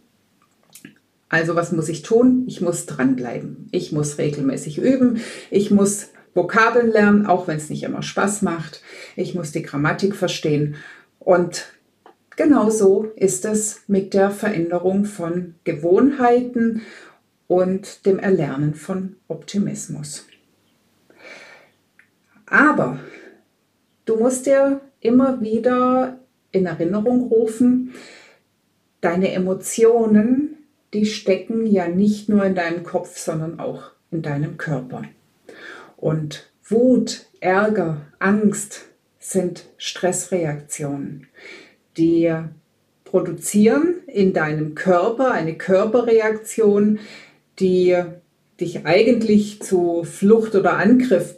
Also 1.30 1.56
was 1.56 1.72
muss 1.72 1.88
ich 1.88 2.02
tun? 2.02 2.44
Ich 2.46 2.60
muss 2.60 2.86
dranbleiben. 2.88 3.70
Ich 3.72 3.94
muss 3.94 4.18
regelmäßig 4.18 4.80
üben. 4.80 5.22
Ich 5.50 5.72
muss 5.72 6.10
Vokabeln 6.34 6.92
lernen, 6.92 7.28
auch 7.28 7.48
wenn 7.48 7.56
es 7.56 7.70
nicht 7.70 7.84
immer 7.84 8.04
Spaß 8.04 8.42
macht. 8.42 8.82
Ich 9.16 9.34
muss 9.34 9.54
die 9.54 9.64
Grammatik 9.64 10.14
verstehen. 10.14 10.76
Und 11.20 11.68
genauso 12.36 13.14
ist 13.16 13.46
es 13.46 13.84
mit 13.88 14.14
der 14.14 14.30
Veränderung 14.30 15.06
von 15.06 15.56
Gewohnheiten 15.64 16.82
und 17.52 18.06
dem 18.06 18.18
Erlernen 18.18 18.76
von 18.76 19.18
Optimismus. 19.28 20.26
Aber 22.46 22.98
du 24.06 24.16
musst 24.16 24.46
dir 24.46 24.80
immer 25.02 25.42
wieder 25.42 26.18
in 26.54 26.66
Erinnerung 26.66 27.28
rufen, 27.28 27.94
deine 29.02 29.34
Emotionen, 29.34 30.60
die 30.94 31.06
stecken 31.06 31.66
ja 31.66 31.90
nicht 31.90 32.30
nur 32.30 32.46
in 32.46 32.56
deinem 32.56 32.84
Kopf, 32.86 33.18
sondern 33.18 33.60
auch 33.60 33.92
in 34.12 34.22
deinem 34.22 34.56
Körper. 34.56 35.04
Und 35.98 36.50
Wut, 36.64 37.26
Ärger, 37.42 37.98
Angst 38.20 38.86
sind 39.20 39.66
Stressreaktionen, 39.76 41.28
die 41.98 42.34
produzieren 43.04 43.96
in 44.08 44.32
deinem 44.32 44.74
Körper 44.74 45.32
eine 45.32 45.58
Körperreaktion, 45.58 47.00
die 47.60 47.98
dich 48.60 48.86
eigentlich 48.86 49.62
zu 49.62 50.04
Flucht 50.04 50.56
oder 50.56 50.78
Angriff 50.78 51.36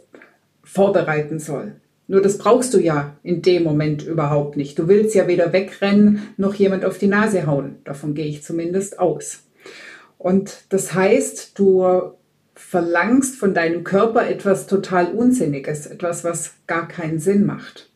vorbereiten 0.62 1.38
soll. 1.38 1.76
Nur 2.06 2.20
das 2.20 2.36
brauchst 2.36 2.74
du 2.74 2.78
ja 2.78 3.16
in 3.22 3.40
dem 3.40 3.62
Moment 3.62 4.06
überhaupt 4.06 4.56
nicht. 4.56 4.78
Du 4.78 4.88
willst 4.88 5.14
ja 5.14 5.26
weder 5.26 5.52
wegrennen 5.52 6.28
noch 6.36 6.54
jemand 6.54 6.84
auf 6.84 6.98
die 6.98 7.06
Nase 7.06 7.46
hauen. 7.46 7.76
Davon 7.84 8.14
gehe 8.14 8.26
ich 8.26 8.42
zumindest 8.42 8.98
aus. 8.98 9.44
Und 10.18 10.64
das 10.68 10.94
heißt, 10.94 11.58
du 11.58 12.12
verlangst 12.54 13.36
von 13.36 13.54
deinem 13.54 13.84
Körper 13.84 14.28
etwas 14.28 14.66
total 14.66 15.12
Unsinniges, 15.12 15.86
etwas, 15.86 16.24
was 16.24 16.54
gar 16.66 16.88
keinen 16.88 17.18
Sinn 17.18 17.46
macht. 17.46 17.90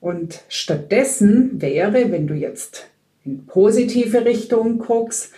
Und 0.00 0.44
stattdessen 0.48 1.60
wäre, 1.60 2.10
wenn 2.10 2.26
du 2.26 2.34
jetzt 2.34 2.86
in 3.24 3.46
positive 3.46 4.24
Richtung 4.24 4.78
guckst, 4.78 5.32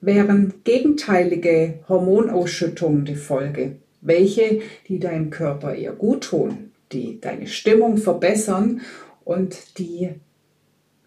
wären 0.00 0.54
gegenteilige 0.64 1.80
Hormonausschüttungen 1.88 3.04
die 3.04 3.14
Folge 3.14 3.76
welche, 4.06 4.60
die 4.88 4.98
deinem 4.98 5.30
Körper 5.30 5.74
eher 5.74 5.92
gut 5.92 6.24
tun, 6.24 6.70
die 6.92 7.20
deine 7.20 7.46
Stimmung 7.46 7.98
verbessern 7.98 8.80
und 9.24 9.78
die 9.78 10.10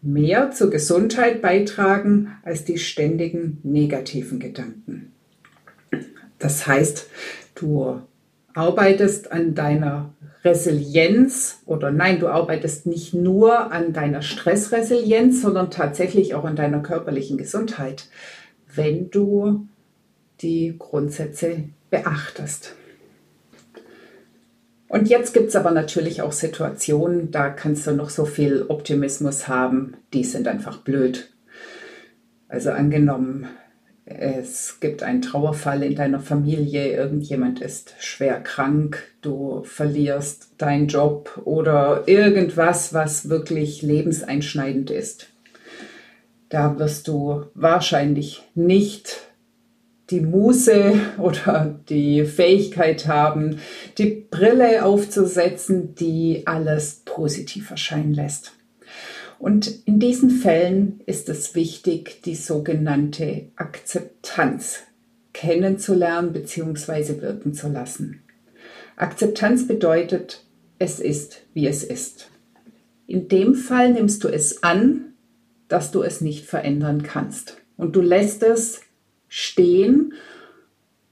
mehr 0.01 0.51
zur 0.51 0.69
Gesundheit 0.69 1.41
beitragen 1.41 2.36
als 2.43 2.65
die 2.65 2.77
ständigen 2.77 3.60
negativen 3.63 4.39
Gedanken. 4.39 5.12
Das 6.38 6.67
heißt, 6.67 7.10
du 7.55 8.01
arbeitest 8.53 9.31
an 9.31 9.55
deiner 9.55 10.13
Resilienz 10.43 11.62
oder 11.65 11.91
nein, 11.91 12.19
du 12.19 12.27
arbeitest 12.27 12.86
nicht 12.86 13.13
nur 13.13 13.74
an 13.74 13.91
deiner 13.91 14.22
Stressresilienz, 14.22 15.41
sondern 15.41 15.69
tatsächlich 15.69 16.34
auch 16.34 16.46
an 16.46 16.55
deiner 16.55 16.79
körperlichen 16.79 17.38
Gesundheit, 17.38 18.08
wenn 18.73 19.09
du 19.09 19.67
die 20.41 20.75
Grundsätze 20.77 21.65
beachtest. 21.89 22.75
Und 24.88 25.07
jetzt 25.07 25.33
gibt 25.33 25.49
es 25.49 25.55
aber 25.55 25.71
natürlich 25.71 26.23
auch 26.23 26.31
Situationen, 26.31 27.29
da 27.29 27.49
kannst 27.49 27.85
du 27.85 27.91
noch 27.91 28.09
so 28.09 28.25
viel 28.25 28.65
Optimismus 28.67 29.47
haben, 29.47 29.93
die 30.13 30.23
sind 30.23 30.47
einfach 30.47 30.77
blöd. 30.77 31.31
Also 32.47 32.71
angenommen, 32.71 33.47
es 34.05 34.79
gibt 34.79 35.03
einen 35.03 35.21
Trauerfall 35.21 35.83
in 35.83 35.95
deiner 35.95 36.19
Familie, 36.19 36.91
irgendjemand 36.91 37.61
ist 37.61 37.93
schwer 37.99 38.41
krank, 38.41 39.03
du 39.21 39.61
verlierst 39.63 40.53
deinen 40.57 40.88
Job 40.88 41.39
oder 41.45 42.07
irgendwas, 42.07 42.91
was 42.91 43.29
wirklich 43.29 43.83
lebenseinschneidend 43.83 44.89
ist. 44.89 45.28
Da 46.49 46.77
wirst 46.79 47.07
du 47.07 47.45
wahrscheinlich 47.53 48.43
nicht 48.55 49.29
die 50.09 50.21
Muße 50.21 50.93
oder 51.17 51.79
die 51.89 52.25
Fähigkeit 52.25 53.07
haben, 53.07 53.59
die 53.97 54.27
Brille 54.29 54.83
aufzusetzen, 54.83 55.95
die 55.95 56.43
alles 56.45 57.03
positiv 57.05 57.69
erscheinen 57.69 58.13
lässt. 58.13 58.53
Und 59.38 59.85
in 59.85 59.99
diesen 59.99 60.31
Fällen 60.31 60.99
ist 61.05 61.29
es 61.29 61.55
wichtig, 61.55 62.21
die 62.23 62.35
sogenannte 62.35 63.47
Akzeptanz 63.55 64.81
kennenzulernen 65.31 66.33
bzw. 66.33 67.21
wirken 67.21 67.53
zu 67.53 67.69
lassen. 67.69 68.21
Akzeptanz 68.97 69.65
bedeutet, 69.65 70.43
es 70.77 70.99
ist, 70.99 71.43
wie 71.53 71.67
es 71.67 71.85
ist. 71.85 72.29
In 73.07 73.29
dem 73.29 73.55
Fall 73.55 73.93
nimmst 73.93 74.25
du 74.25 74.27
es 74.27 74.62
an, 74.62 75.09
dass 75.69 75.91
du 75.91 76.03
es 76.03 76.19
nicht 76.19 76.45
verändern 76.45 77.03
kannst. 77.03 77.58
Und 77.77 77.95
du 77.95 78.01
lässt 78.01 78.43
es 78.43 78.82
stehen 79.29 80.13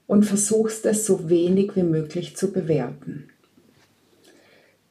und 0.06 0.24
versuchst 0.24 0.84
es 0.84 1.06
so 1.06 1.30
wenig 1.30 1.76
wie 1.76 1.82
möglich 1.82 2.36
zu 2.36 2.52
bewerten. 2.52 3.30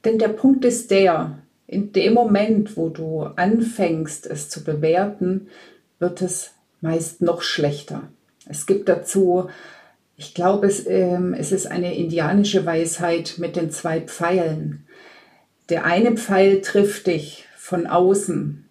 Denn 0.03 0.17
der 0.17 0.30
Punkt 0.30 0.65
ist 0.65 0.89
der, 0.89 1.39
in 1.67 1.91
dem 1.91 2.13
Moment, 2.13 2.77
wo 2.77 2.89
du 2.89 3.23
anfängst, 3.23 4.25
es 4.25 4.49
zu 4.49 4.63
bewerten, 4.63 5.49
wird 5.99 6.21
es 6.21 6.51
meist 6.82 7.21
noch 7.21 7.41
schlechter. 7.41 8.10
Es 8.47 8.65
gibt 8.65 8.88
dazu, 8.88 9.49
ich 10.15 10.34
glaube, 10.34 10.67
es, 10.67 10.86
äh, 10.86 11.19
es 11.38 11.51
ist 11.51 11.67
eine 11.67 11.95
indianische 11.95 12.65
Weisheit 12.65 13.36
mit 13.38 13.56
den 13.56 13.69
zwei 13.69 13.99
Pfeilen. 14.01 14.88
Der 15.69 15.84
eine 15.84 16.15
Pfeil 16.15 16.62
trifft 16.62 17.08
dich 17.08 17.45
von 17.58 17.88
außen, 17.88 18.66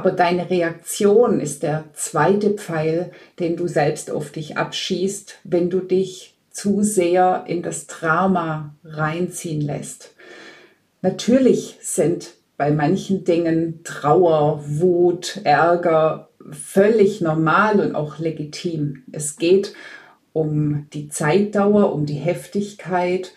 aber 0.00 0.12
deine 0.12 0.48
Reaktion 0.48 1.40
ist 1.40 1.62
der 1.62 1.84
zweite 1.92 2.52
Pfeil, 2.52 3.10
den 3.38 3.58
du 3.58 3.68
selbst 3.68 4.10
auf 4.10 4.32
dich 4.32 4.56
abschießt, 4.56 5.40
wenn 5.44 5.68
du 5.68 5.80
dich 5.80 6.38
zu 6.48 6.82
sehr 6.82 7.44
in 7.46 7.62
das 7.62 7.86
Drama 7.86 8.74
reinziehen 8.82 9.60
lässt. 9.60 10.14
Natürlich 11.02 11.76
sind 11.82 12.32
bei 12.56 12.70
manchen 12.70 13.24
Dingen 13.24 13.80
Trauer, 13.84 14.64
Wut, 14.66 15.42
Ärger 15.44 16.30
völlig 16.50 17.20
normal 17.20 17.78
und 17.78 17.94
auch 17.94 18.18
legitim. 18.18 19.02
Es 19.12 19.36
geht 19.36 19.74
um 20.32 20.86
die 20.94 21.10
Zeitdauer, 21.10 21.92
um 21.92 22.06
die 22.06 22.14
Heftigkeit 22.14 23.34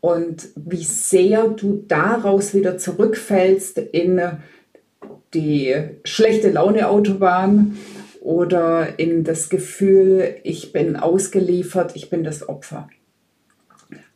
und 0.00 0.50
wie 0.54 0.84
sehr 0.84 1.48
du 1.48 1.84
daraus 1.88 2.54
wieder 2.54 2.78
zurückfällst 2.78 3.78
in 3.78 4.20
die 5.34 5.74
schlechte 6.04 6.50
Laune 6.50 6.88
Autobahn 6.88 7.76
oder 8.20 8.98
in 8.98 9.24
das 9.24 9.50
Gefühl, 9.50 10.36
ich 10.44 10.72
bin 10.72 10.96
ausgeliefert, 10.96 11.92
ich 11.94 12.08
bin 12.10 12.24
das 12.24 12.48
Opfer. 12.48 12.88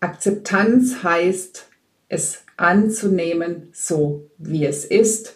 Akzeptanz 0.01 1.03
heißt, 1.03 1.67
es 2.09 2.45
anzunehmen, 2.57 3.69
so 3.73 4.31
wie 4.39 4.65
es 4.65 4.85
ist 4.85 5.35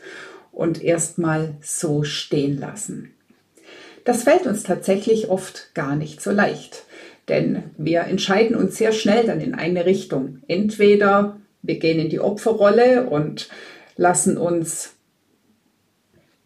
und 0.53 0.83
erstmal 0.83 1.55
so 1.61 2.03
stehen 2.05 2.59
lassen. 2.59 3.15
Das 4.05 4.25
fällt 4.25 4.47
uns 4.47 4.63
tatsächlich 4.63 5.29
oft 5.29 5.75
gar 5.75 5.95
nicht 5.95 6.21
so 6.21 6.31
leicht, 6.31 6.85
denn 7.29 7.65
wir 7.77 8.01
entscheiden 8.03 8.57
uns 8.57 8.77
sehr 8.77 8.93
schnell 8.93 9.27
dann 9.27 9.41
in 9.41 9.55
eine 9.55 9.87
Richtung. 9.87 10.39
Entweder 10.49 11.41
wir 11.63 11.79
gehen 11.79 12.01
in 12.01 12.09
die 12.09 12.21
Opferrolle 12.21 13.09
und 13.09 13.49
lassen 13.97 14.37
uns 14.37 14.95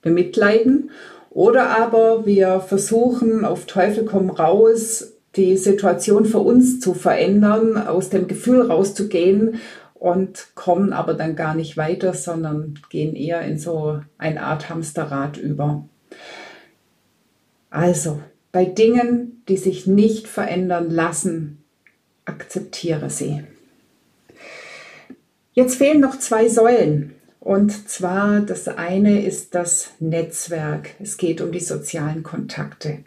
bemitleiden 0.06 0.90
oder 1.30 1.76
aber 1.76 2.24
wir 2.24 2.60
versuchen 2.60 3.44
auf 3.44 3.66
Teufel 3.66 4.04
komm 4.04 4.30
raus 4.30 5.12
die 5.34 5.56
Situation 5.56 6.24
für 6.24 6.38
uns 6.38 6.80
zu 6.80 6.94
verändern, 6.94 7.76
aus 7.76 8.08
dem 8.08 8.26
Gefühl 8.26 8.62
rauszugehen 8.62 9.60
und 9.92 10.48
kommen 10.54 10.92
aber 10.92 11.14
dann 11.14 11.36
gar 11.36 11.54
nicht 11.54 11.76
weiter, 11.76 12.14
sondern 12.14 12.78
gehen 12.88 13.14
eher 13.16 13.42
in 13.42 13.58
so 13.58 14.00
eine 14.16 14.44
Art 14.44 14.70
Hamsterrad 14.70 15.36
über. 15.36 15.86
Also, 17.68 18.22
bei 18.52 18.64
Dingen, 18.64 19.42
die 19.48 19.56
sich 19.56 19.86
nicht 19.86 20.28
verändern 20.28 20.88
lassen, 20.88 21.64
akzeptiere 22.24 23.10
sie. 23.10 23.42
Jetzt 25.52 25.76
fehlen 25.76 26.00
noch 26.00 26.18
zwei 26.18 26.48
Säulen. 26.48 27.15
Und 27.46 27.88
zwar 27.88 28.40
das 28.40 28.66
eine 28.66 29.24
ist 29.24 29.54
das 29.54 29.92
Netzwerk. 30.00 30.96
Es 30.98 31.16
geht 31.16 31.40
um 31.40 31.52
die 31.52 31.60
sozialen 31.60 32.24
Kontakte. 32.24 33.04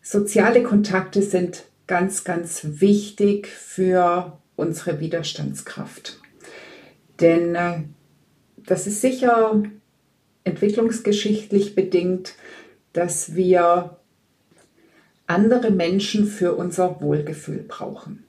Soziale 0.00 0.62
Kontakte 0.62 1.20
sind 1.20 1.64
ganz, 1.86 2.24
ganz 2.24 2.62
wichtig 2.80 3.48
für 3.48 4.38
unsere 4.56 4.98
Widerstandskraft. 4.98 6.20
Denn 7.20 7.54
äh, 7.54 7.82
das 8.64 8.86
ist 8.86 9.02
sicher 9.02 9.62
entwicklungsgeschichtlich 10.44 11.74
bedingt, 11.74 12.36
dass 12.94 13.34
wir 13.34 13.98
andere 15.26 15.70
Menschen 15.70 16.26
für 16.26 16.54
unser 16.54 16.98
Wohlgefühl 17.02 17.62
brauchen. 17.68 18.24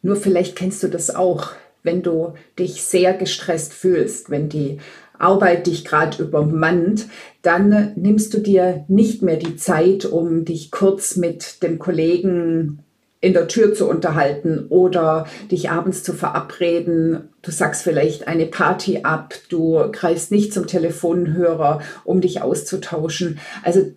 Nur 0.00 0.14
vielleicht 0.14 0.54
kennst 0.54 0.84
du 0.84 0.86
das 0.86 1.12
auch, 1.12 1.54
wenn 1.86 2.02
du 2.02 2.34
dich 2.58 2.82
sehr 2.82 3.14
gestresst 3.14 3.72
fühlst, 3.72 4.28
wenn 4.28 4.50
die 4.50 4.78
Arbeit 5.18 5.66
dich 5.66 5.84
gerade 5.84 6.22
übermannt, 6.22 7.06
dann 7.40 7.92
nimmst 7.96 8.34
du 8.34 8.38
dir 8.38 8.84
nicht 8.88 9.22
mehr 9.22 9.36
die 9.36 9.56
Zeit, 9.56 10.04
um 10.04 10.44
dich 10.44 10.70
kurz 10.70 11.16
mit 11.16 11.62
dem 11.62 11.78
Kollegen 11.78 12.80
in 13.20 13.32
der 13.32 13.48
Tür 13.48 13.72
zu 13.72 13.88
unterhalten 13.88 14.66
oder 14.68 15.26
dich 15.50 15.70
abends 15.70 16.02
zu 16.02 16.12
verabreden. 16.12 17.30
Du 17.40 17.50
sagst 17.50 17.82
vielleicht 17.82 18.28
eine 18.28 18.46
Party 18.46 19.00
ab, 19.04 19.34
du 19.48 19.90
greifst 19.90 20.30
nicht 20.30 20.52
zum 20.52 20.66
Telefonhörer, 20.66 21.80
um 22.04 22.20
dich 22.20 22.42
auszutauschen. 22.42 23.38
Also 23.62 23.92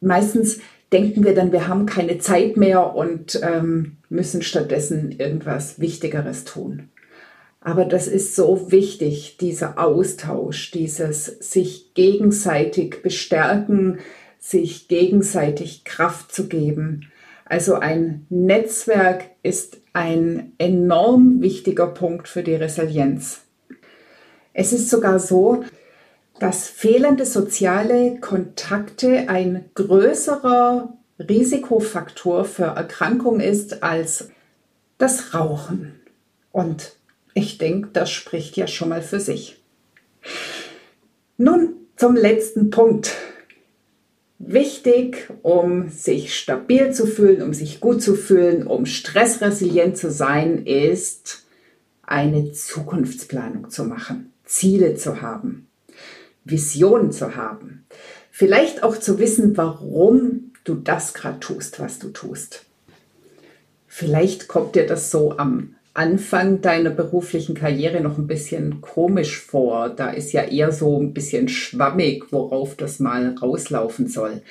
meistens 0.00 0.58
denken 0.92 1.24
wir 1.24 1.34
dann, 1.34 1.52
wir 1.52 1.68
haben 1.68 1.86
keine 1.86 2.18
Zeit 2.18 2.56
mehr 2.56 2.94
und 2.94 3.40
ähm, 3.42 3.96
müssen 4.08 4.42
stattdessen 4.42 5.12
irgendwas 5.12 5.80
Wichtigeres 5.80 6.44
tun. 6.44 6.90
Aber 7.60 7.84
das 7.84 8.08
ist 8.08 8.34
so 8.34 8.72
wichtig, 8.72 9.36
dieser 9.38 9.78
Austausch, 9.78 10.70
dieses 10.70 11.26
sich 11.26 11.92
gegenseitig 11.94 13.02
bestärken, 13.02 13.98
sich 14.38 14.88
gegenseitig 14.88 15.84
Kraft 15.84 16.32
zu 16.32 16.48
geben. 16.48 17.12
Also 17.44 17.74
ein 17.74 18.26
Netzwerk 18.30 19.24
ist 19.42 19.78
ein 19.92 20.52
enorm 20.56 21.42
wichtiger 21.42 21.88
Punkt 21.88 22.28
für 22.28 22.42
die 22.42 22.54
Resilienz. 22.54 23.42
Es 24.54 24.72
ist 24.72 24.88
sogar 24.88 25.18
so, 25.18 25.64
dass 26.38 26.68
fehlende 26.68 27.26
soziale 27.26 28.18
Kontakte 28.20 29.28
ein 29.28 29.66
größerer 29.74 30.96
Risikofaktor 31.18 32.46
für 32.46 32.64
Erkrankung 32.64 33.40
ist 33.40 33.82
als 33.82 34.30
das 34.96 35.34
Rauchen. 35.34 36.00
Und 36.50 36.96
ich 37.34 37.58
denke, 37.58 37.90
das 37.92 38.10
spricht 38.10 38.56
ja 38.56 38.66
schon 38.66 38.88
mal 38.88 39.02
für 39.02 39.20
sich. 39.20 39.60
Nun 41.36 41.74
zum 41.96 42.16
letzten 42.16 42.70
Punkt. 42.70 43.16
Wichtig, 44.38 45.28
um 45.42 45.90
sich 45.90 46.34
stabil 46.34 46.92
zu 46.92 47.06
fühlen, 47.06 47.42
um 47.42 47.52
sich 47.52 47.80
gut 47.80 48.02
zu 48.02 48.14
fühlen, 48.14 48.66
um 48.66 48.86
stressresilient 48.86 49.98
zu 49.98 50.10
sein, 50.10 50.64
ist 50.64 51.44
eine 52.02 52.52
Zukunftsplanung 52.52 53.70
zu 53.70 53.84
machen, 53.84 54.32
Ziele 54.44 54.96
zu 54.96 55.20
haben, 55.20 55.68
Visionen 56.44 57.12
zu 57.12 57.36
haben. 57.36 57.86
Vielleicht 58.30 58.82
auch 58.82 58.96
zu 58.96 59.18
wissen, 59.18 59.56
warum 59.56 60.52
du 60.64 60.74
das 60.74 61.12
gerade 61.12 61.40
tust, 61.40 61.78
was 61.78 61.98
du 61.98 62.08
tust. 62.08 62.64
Vielleicht 63.86 64.48
kommt 64.48 64.74
dir 64.74 64.86
das 64.86 65.10
so 65.10 65.36
am 65.36 65.76
Anfang 65.92 66.60
deiner 66.60 66.90
beruflichen 66.90 67.54
Karriere 67.54 68.00
noch 68.00 68.16
ein 68.16 68.26
bisschen 68.26 68.80
komisch 68.80 69.40
vor. 69.40 69.88
Da 69.90 70.10
ist 70.10 70.32
ja 70.32 70.42
eher 70.42 70.72
so 70.72 71.00
ein 71.00 71.12
bisschen 71.12 71.48
schwammig, 71.48 72.32
worauf 72.32 72.76
das 72.76 73.00
mal 73.00 73.34
rauslaufen 73.42 74.06
soll. 74.06 74.42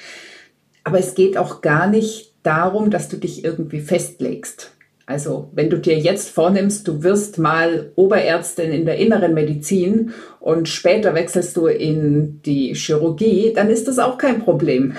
Aber 0.83 0.99
es 0.99 1.15
geht 1.15 1.37
auch 1.37 1.61
gar 1.61 1.87
nicht 1.87 2.33
darum, 2.43 2.91
dass 2.91 3.09
du 3.09 3.17
dich 3.17 3.43
irgendwie 3.43 3.79
festlegst. 3.79 4.71
Also 5.05 5.49
wenn 5.53 5.71
du 5.71 5.77
dir 5.79 5.97
jetzt 5.97 6.29
vornimmst, 6.29 6.87
du 6.87 7.01
wirst 7.01 7.39
mal 7.39 7.91
Oberärztin 7.95 8.71
in 8.71 8.85
der 8.85 8.97
inneren 8.97 9.33
Medizin 9.33 10.11
und 10.39 10.69
später 10.69 11.15
wechselst 11.15 11.57
du 11.57 11.65
in 11.65 12.41
die 12.43 12.75
Chirurgie, 12.75 13.53
dann 13.55 13.71
ist 13.71 13.87
das 13.87 13.97
auch 13.97 14.19
kein 14.19 14.39
Problem. 14.39 14.93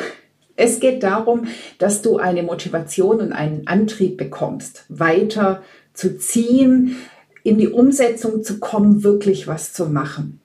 Es 0.57 0.81
geht 0.81 1.03
darum, 1.05 1.47
dass 1.79 2.03
du 2.03 2.19
eine 2.19 2.43
Motivation 2.43 3.21
und 3.21 3.33
einen 3.33 3.67
Antrieb 3.67 4.17
bekommst, 4.17 4.85
weiter 4.89 5.63
zu 5.95 6.19
ziehen, 6.19 6.97
in 7.43 7.59
die 7.59 7.69
Umsetzung 7.69 8.43
zu 8.43 8.59
kommen, 8.59 9.03
wirklich 9.03 9.47
was 9.47 9.73
zu 9.73 9.87
machen. 9.87 10.41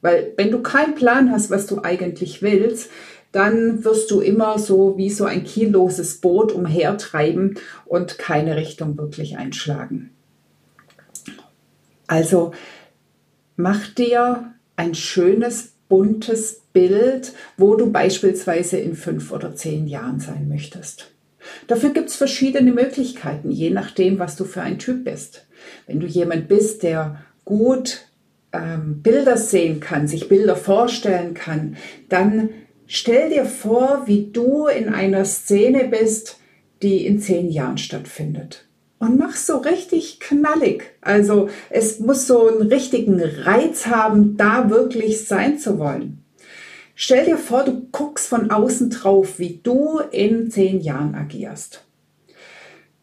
Weil 0.00 0.32
wenn 0.36 0.50
du 0.50 0.62
keinen 0.62 0.94
Plan 0.94 1.32
hast, 1.32 1.50
was 1.50 1.66
du 1.66 1.82
eigentlich 1.82 2.42
willst, 2.42 2.90
dann 3.32 3.84
wirst 3.84 4.10
du 4.10 4.20
immer 4.20 4.58
so 4.58 4.96
wie 4.96 5.10
so 5.10 5.24
ein 5.24 5.44
kielloses 5.44 6.20
Boot 6.20 6.52
umhertreiben 6.52 7.58
und 7.84 8.18
keine 8.18 8.56
Richtung 8.56 8.96
wirklich 8.96 9.36
einschlagen. 9.36 10.10
Also 12.06 12.52
mach 13.56 13.86
dir 13.88 14.54
ein 14.76 14.94
schönes, 14.94 15.74
buntes 15.88 16.62
Bild, 16.72 17.32
wo 17.56 17.74
du 17.74 17.90
beispielsweise 17.90 18.78
in 18.78 18.94
fünf 18.94 19.32
oder 19.32 19.54
zehn 19.54 19.86
Jahren 19.86 20.20
sein 20.20 20.48
möchtest. 20.48 21.10
Dafür 21.66 21.90
gibt 21.90 22.08
es 22.08 22.16
verschiedene 22.16 22.72
Möglichkeiten, 22.72 23.50
je 23.50 23.70
nachdem, 23.70 24.18
was 24.18 24.36
du 24.36 24.44
für 24.44 24.62
ein 24.62 24.78
Typ 24.78 25.04
bist. 25.04 25.46
Wenn 25.86 26.00
du 26.00 26.06
jemand 26.06 26.48
bist, 26.48 26.82
der 26.82 27.22
gut 27.44 28.08
ähm, 28.52 29.02
Bilder 29.02 29.36
sehen 29.36 29.80
kann, 29.80 30.08
sich 30.08 30.28
Bilder 30.28 30.56
vorstellen 30.56 31.34
kann, 31.34 31.76
dann 32.08 32.50
stell 32.86 33.30
dir 33.30 33.44
vor, 33.44 34.04
wie 34.06 34.30
du 34.32 34.66
in 34.66 34.88
einer 34.88 35.24
Szene 35.24 35.88
bist, 35.88 36.38
die 36.82 37.06
in 37.06 37.20
zehn 37.20 37.50
Jahren 37.50 37.78
stattfindet. 37.78 38.64
Und 38.98 39.18
mach 39.18 39.36
so 39.36 39.58
richtig 39.58 40.18
knallig. 40.20 40.84
Also 41.00 41.48
es 41.70 42.00
muss 42.00 42.26
so 42.26 42.48
einen 42.48 42.62
richtigen 42.62 43.20
Reiz 43.20 43.86
haben, 43.86 44.36
da 44.36 44.70
wirklich 44.70 45.26
sein 45.26 45.58
zu 45.58 45.78
wollen. 45.78 46.24
Stell 47.00 47.26
dir 47.26 47.38
vor, 47.38 47.62
du 47.62 47.86
guckst 47.92 48.26
von 48.26 48.50
außen 48.50 48.90
drauf, 48.90 49.38
wie 49.38 49.60
du 49.62 50.00
in 50.10 50.50
zehn 50.50 50.80
Jahren 50.80 51.14
agierst. 51.14 51.84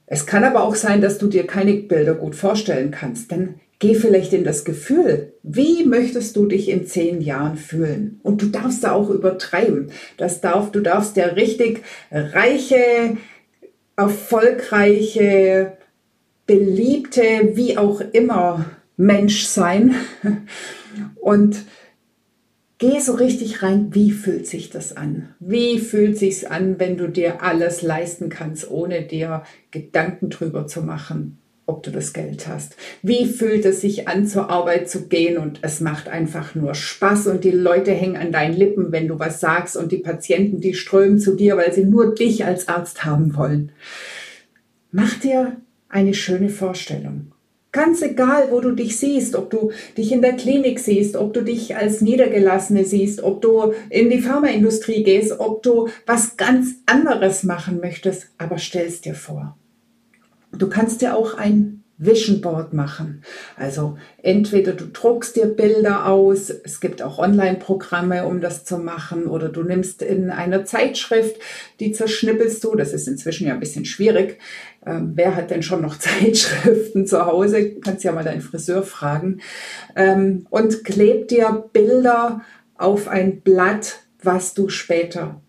Es 0.06 0.26
kann 0.26 0.44
aber 0.44 0.66
auch 0.66 0.76
sein, 0.76 1.00
dass 1.00 1.18
du 1.18 1.28
dir 1.28 1.48
keine 1.48 1.76
Bilder 1.76 2.14
gut 2.14 2.36
vorstellen 2.36 2.92
kannst. 2.92 3.32
Dann 3.32 3.62
geh 3.80 3.96
vielleicht 3.96 4.34
in 4.34 4.44
das 4.44 4.66
Gefühl. 4.66 5.32
Wie 5.44 5.86
möchtest 5.86 6.36
du 6.36 6.46
dich 6.46 6.68
in 6.68 6.86
zehn 6.86 7.22
Jahren 7.22 7.56
fühlen? 7.56 8.20
Und 8.22 8.42
du 8.42 8.48
darfst 8.48 8.84
da 8.84 8.92
auch 8.92 9.10
übertreiben. 9.10 9.92
Das 10.18 10.42
darf, 10.42 10.74
du 10.74 10.82
darfst 10.82 11.16
der 11.16 11.38
richtig 11.38 11.82
reiche, 12.12 13.16
erfolgreiche, 13.96 15.78
beliebte, 16.46 17.54
wie 17.54 17.78
auch 17.78 18.02
immer 18.12 18.66
Mensch 18.98 19.46
sein. 19.46 19.96
Und 21.16 21.64
Geh 22.78 23.00
so 23.00 23.14
richtig 23.14 23.64
rein, 23.64 23.96
wie 23.96 24.12
fühlt 24.12 24.48
sich 24.48 24.70
das 24.70 24.98
an? 24.98 25.30
Wie 25.40 25.80
fühlt 25.80 26.18
sich's 26.18 26.44
an, 26.44 26.78
wenn 26.78 26.98
du 26.98 27.08
dir 27.08 27.42
alles 27.42 27.82
leisten 27.82 28.28
kannst, 28.28 28.70
ohne 28.70 29.04
dir 29.04 29.44
Gedanken 29.72 30.30
drüber 30.30 30.68
zu 30.68 30.82
machen, 30.82 31.38
ob 31.66 31.84
du 31.84 31.92
das 31.92 32.12
Geld 32.12 32.50
hast? 32.50 32.76
Wie 33.02 33.28
fühlt 33.28 33.64
es 33.64 33.80
sich 33.80 34.10
an, 34.10 34.28
zur 34.28 34.50
Arbeit 34.50 34.90
zu 34.90 35.08
gehen 35.08 35.38
und 35.38 35.60
es 35.62 35.80
macht 35.80 36.10
einfach 36.10 36.54
nur 36.54 36.76
Spaß 36.76 37.28
und 37.28 37.46
die 37.46 37.52
Leute 37.52 37.92
hängen 37.92 38.18
an 38.18 38.34
deinen 38.34 38.58
Lippen, 38.58 38.92
wenn 38.92 39.08
du 39.08 39.20
was 39.20 39.40
sagst 39.40 39.78
und 39.78 39.94
die 39.94 40.00
Patienten, 40.00 40.60
die 40.60 40.74
strömen 40.74 41.18
zu 41.18 41.38
dir, 41.38 41.56
weil 41.56 41.72
sie 41.72 41.86
nur 41.86 42.14
dich 42.14 42.44
als 42.44 42.68
Arzt 42.68 43.06
haben 43.06 43.38
wollen. 43.38 43.72
Mach 44.92 45.18
dir 45.18 45.56
eine 45.88 46.14
schöne 46.14 46.50
Vorstellung. 46.50 47.32
Ganz 47.76 48.02
egal, 48.02 48.52
wo 48.52 48.62
du 48.62 48.72
dich 48.72 48.98
siehst, 48.98 49.36
ob 49.36 49.50
du 49.50 49.74
dich 49.98 50.14
in 50.14 50.22
der 50.22 50.38
Klinik 50.38 50.80
siehst, 50.80 51.18
ob 51.18 51.34
du 51.34 51.42
dich 51.42 51.76
als 51.76 52.00
Niedergelassene 52.00 52.86
siehst, 52.86 53.22
ob 53.22 53.42
du 53.42 53.74
in 53.90 54.10
die 54.10 54.22
Pharmaindustrie 54.22 55.04
gehst, 55.04 55.42
ob 55.42 55.62
du 55.62 55.90
was 56.06 56.38
ganz 56.38 56.76
anderes 56.86 57.44
machen 57.44 57.82
möchtest, 57.82 58.30
aber 58.38 58.60
stellst 58.60 59.04
dir 59.04 59.14
vor. 59.14 59.58
Du 60.54 60.70
kannst 60.70 61.02
dir 61.02 61.18
auch 61.18 61.34
ein 61.34 61.84
Vision 61.98 62.42
Board 62.42 62.74
machen. 62.74 63.24
Also 63.56 63.98
entweder 64.22 64.74
du 64.74 64.86
druckst 64.88 65.38
dir 65.38 65.46
Bilder 65.46 66.08
aus, 66.08 66.50
es 66.50 66.82
gibt 66.82 67.02
auch 67.02 67.20
Online-Programme, 67.20 68.26
um 68.26 68.42
das 68.42 68.66
zu 68.66 68.78
machen, 68.78 69.28
oder 69.28 69.48
du 69.48 69.64
nimmst 69.64 70.02
in 70.02 70.30
einer 70.30 70.66
Zeitschrift, 70.66 71.38
die 71.80 71.94
zerschnippelst 71.94 72.64
du, 72.64 72.76
das 72.76 72.92
ist 72.92 73.08
inzwischen 73.08 73.48
ja 73.48 73.54
ein 73.54 73.62
bisschen 73.62 73.86
schwierig. 73.86 74.40
Ähm, 74.86 75.14
wer 75.16 75.36
hat 75.36 75.52
denn 75.52 75.64
schon 75.64 75.82
noch 75.82 75.98
Zeitschriften 76.00 77.08
zu 77.08 77.26
Hause? 77.26 77.76
Kannst 77.76 78.04
ja 78.04 78.12
mal 78.12 78.26
deinen 78.26 78.42
Friseur 78.42 78.84
fragen. 78.84 79.40
Ähm, 79.96 80.48
und 80.50 80.84
kleb 80.84 81.30
dir 81.30 81.70
Bilder 81.72 82.42
auf 82.78 83.08
ein 83.08 83.40
Blatt, 83.40 84.00
was 84.22 84.54
du 84.54 84.68
später 84.68 85.42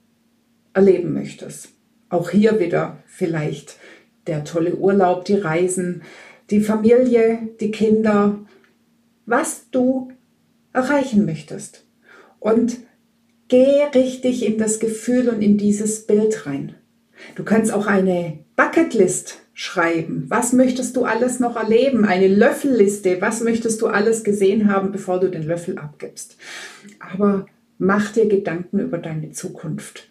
erleben 0.75 1.13
möchtest. 1.13 1.71
Auch 2.09 2.31
hier 2.31 2.61
wieder 2.61 2.99
vielleicht 3.07 3.79
der 4.27 4.45
tolle 4.45 4.77
Urlaub, 4.77 5.25
die 5.25 5.35
Reisen, 5.35 6.03
die 6.51 6.61
Familie, 6.61 7.49
die 7.61 7.71
Kinder, 7.71 8.39
was 9.27 9.71
du 9.71 10.13
erreichen 10.73 11.25
möchtest. 11.25 11.85
Und 12.39 12.79
geh 13.49 13.83
richtig 13.95 14.45
in 14.45 14.59
das 14.59 14.79
Gefühl 14.79 15.29
und 15.29 15.43
in 15.43 15.59
dieses 15.59 16.07
Bild 16.07 16.47
rein. 16.47 16.75
Du 17.35 17.45
kannst 17.45 17.73
auch 17.73 17.87
eine 17.87 18.39
Bucketlist 18.57 19.41
schreiben. 19.55 20.27
Was 20.29 20.53
möchtest 20.53 20.97
du 20.97 21.05
alles 21.05 21.41
noch 21.41 21.57
erleben? 21.57 22.05
Eine 22.05 22.29
Löffelliste. 22.29 23.21
Was 23.21 23.41
möchtest 23.41 23.81
du 23.81 23.87
alles 23.87 24.23
gesehen 24.23 24.71
haben, 24.71 24.93
bevor 24.93 25.19
du 25.19 25.31
den 25.31 25.45
Löffel 25.45 25.79
abgibst? 25.79 26.37
Aber 27.01 27.47
mach 27.79 28.13
dir 28.13 28.29
Gedanken 28.29 28.81
über 28.81 28.99
deine 28.99 29.33
Zukunft. 29.33 30.11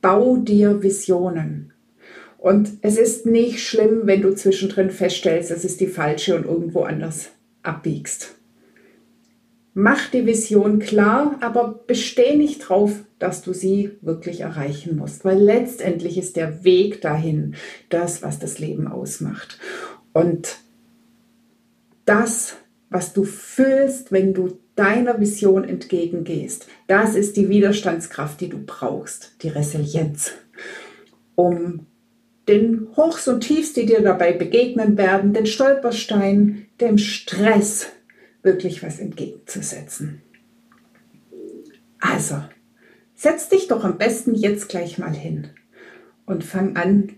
Bau 0.00 0.36
dir 0.36 0.82
Visionen. 0.82 1.72
Und 2.40 2.78
es 2.80 2.96
ist 2.96 3.26
nicht 3.26 3.60
schlimm, 3.60 4.02
wenn 4.04 4.22
du 4.22 4.34
zwischendrin 4.34 4.90
feststellst, 4.90 5.50
es 5.50 5.62
ist 5.62 5.78
die 5.78 5.86
falsche 5.86 6.34
und 6.34 6.46
irgendwo 6.46 6.84
anders 6.84 7.32
abbiegst. 7.62 8.34
Mach 9.74 10.08
die 10.10 10.24
Vision 10.24 10.78
klar, 10.78 11.36
aber 11.42 11.82
besteh 11.86 12.36
nicht 12.36 12.60
drauf, 12.60 13.04
dass 13.18 13.42
du 13.42 13.52
sie 13.52 13.90
wirklich 14.00 14.40
erreichen 14.40 14.96
musst, 14.96 15.26
weil 15.26 15.38
letztendlich 15.38 16.16
ist 16.16 16.36
der 16.36 16.64
Weg 16.64 17.02
dahin 17.02 17.56
das, 17.90 18.22
was 18.22 18.38
das 18.38 18.58
Leben 18.58 18.88
ausmacht. 18.88 19.58
Und 20.14 20.56
das, 22.06 22.56
was 22.88 23.12
du 23.12 23.24
fühlst, 23.24 24.12
wenn 24.12 24.32
du 24.32 24.58
deiner 24.76 25.20
Vision 25.20 25.62
entgegengehst, 25.62 26.68
das 26.86 27.16
ist 27.16 27.36
die 27.36 27.50
Widerstandskraft, 27.50 28.40
die 28.40 28.48
du 28.48 28.64
brauchst, 28.64 29.42
die 29.42 29.48
Resilienz, 29.48 30.32
um 31.34 31.86
den 32.50 32.88
Hochs 32.96 33.28
und 33.28 33.42
Tiefs, 33.42 33.72
die 33.74 33.86
dir 33.86 34.02
dabei 34.02 34.32
begegnen 34.32 34.98
werden, 34.98 35.32
den 35.32 35.46
Stolperstein, 35.46 36.66
dem 36.80 36.98
Stress, 36.98 37.86
wirklich 38.42 38.82
was 38.82 38.98
entgegenzusetzen. 38.98 40.22
Also, 42.00 42.42
setz 43.14 43.48
dich 43.48 43.68
doch 43.68 43.84
am 43.84 43.98
besten 43.98 44.34
jetzt 44.34 44.68
gleich 44.68 44.98
mal 44.98 45.14
hin 45.14 45.50
und 46.26 46.42
fang 46.42 46.76
an, 46.76 47.16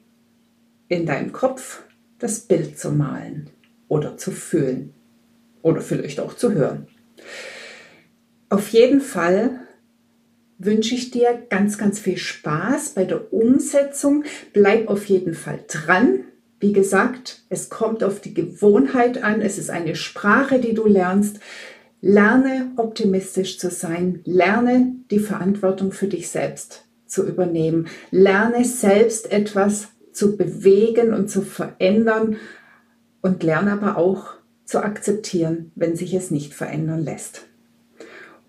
in 0.89 1.07
deinem 1.07 1.33
Kopf 1.33 1.83
das 2.19 2.41
Bild 2.41 2.79
zu 2.79 2.91
malen 2.93 3.49
oder 3.89 4.19
zu 4.19 4.33
fühlen 4.33 4.93
oder 5.63 5.81
vielleicht 5.81 6.21
auch 6.21 6.35
zu 6.35 6.53
hören. 6.53 6.89
Auf 8.51 8.69
jeden 8.69 9.01
Fall 9.01 9.62
wünsche 10.65 10.95
ich 10.95 11.11
dir 11.11 11.43
ganz, 11.51 11.79
ganz 11.79 11.99
viel 11.99 12.19
Spaß 12.19 12.91
bei 12.91 13.05
der 13.05 13.33
Umsetzung. 13.33 14.25
Bleib 14.53 14.89
auf 14.89 15.05
jeden 15.07 15.35
Fall 15.35 15.61
dran. 15.69 16.25
Wie 16.61 16.73
gesagt, 16.73 17.43
es 17.49 17.69
kommt 17.69 18.05
auf 18.05 18.21
die 18.21 18.35
Gewohnheit 18.35 19.23
an. 19.23 19.41
Es 19.41 19.59
ist 19.59 19.71
eine 19.71 19.97
Sprache, 19.97 20.61
die 20.61 20.75
du 20.75 20.87
lernst. 20.87 21.41
Lerne 22.01 22.73
optimistisch 22.77 23.59
zu 23.59 23.71
sein. 23.71 24.21
Lerne 24.25 24.95
die 25.11 25.19
Verantwortung 25.19 25.93
für 25.93 26.07
dich 26.07 26.29
selbst 26.29 26.85
zu 27.07 27.27
übernehmen. 27.27 27.89
Lerne 28.11 28.65
selbst 28.65 29.31
etwas 29.33 29.89
zu 30.13 30.37
bewegen 30.37 31.13
und 31.13 31.31
zu 31.31 31.43
verändern 31.43 32.37
und 33.23 33.43
lerne 33.43 33.73
aber 33.73 33.97
auch 33.97 34.35
zu 34.65 34.83
akzeptieren, 34.83 35.73
wenn 35.75 35.97
sich 35.97 36.15
es 36.15 36.31
nicht 36.31 36.55
verändern 36.55 37.03
lässt. 37.03 37.47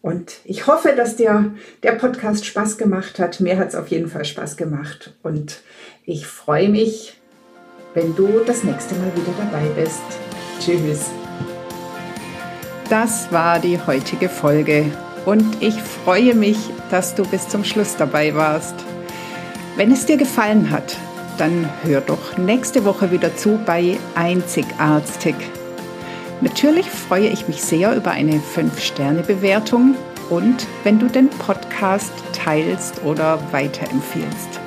Und 0.04 0.42
ich 0.44 0.68
hoffe, 0.68 0.94
dass 0.98 1.16
dir 1.16 1.54
der 1.82 1.94
Podcast 1.94 2.46
Spaß 2.46 2.78
gemacht 2.78 3.20
hat. 3.20 3.40
Mir 3.40 3.58
hat 3.58 3.70
es 3.70 3.76
auf 3.76 3.88
jeden 3.88 4.10
Fall 4.10 4.26
Spaß 4.26 4.58
gemacht. 4.58 5.14
Und 5.24 5.62
ich 6.04 6.28
freue 6.28 6.68
mich, 6.68 7.18
wenn 7.94 8.14
du 8.14 8.42
das 8.46 8.66
nächste 8.66 8.96
Mal 8.96 9.16
wieder 9.16 9.34
dabei 9.38 9.66
bist. 9.82 10.02
Tschüss. 10.60 11.10
Das 12.90 13.32
war 13.32 13.60
die 13.60 13.80
heutige 13.80 14.28
Folge 14.28 14.86
und 15.26 15.46
ich 15.62 15.82
freue 15.82 16.36
mich, 16.36 16.58
dass 16.92 17.16
du 17.16 17.24
bis 17.26 17.48
zum 17.48 17.64
Schluss 17.64 17.96
dabei 17.96 18.36
warst. 18.36 18.76
Wenn 19.78 19.90
es 19.90 20.06
dir 20.06 20.18
gefallen 20.18 20.70
hat, 20.70 20.98
dann 21.38 21.70
hör 21.84 22.02
doch 22.02 22.38
nächste 22.38 22.84
Woche 22.84 23.10
wieder 23.12 23.38
zu 23.38 23.58
bei 23.66 23.98
Einzigartig. 24.16 25.36
Natürlich 26.44 26.90
freue 26.90 27.30
ich 27.30 27.48
mich 27.48 27.62
sehr 27.62 27.96
über 27.96 28.12
eine 28.12 28.34
5-Sterne-Bewertung 28.34 29.96
und 30.30 30.68
wenn 30.84 31.00
du 31.00 31.08
den 31.08 31.30
Podcast 31.30 32.12
teilst 32.34 33.02
oder 33.06 33.40
weiterempfiehlst. 33.54 34.60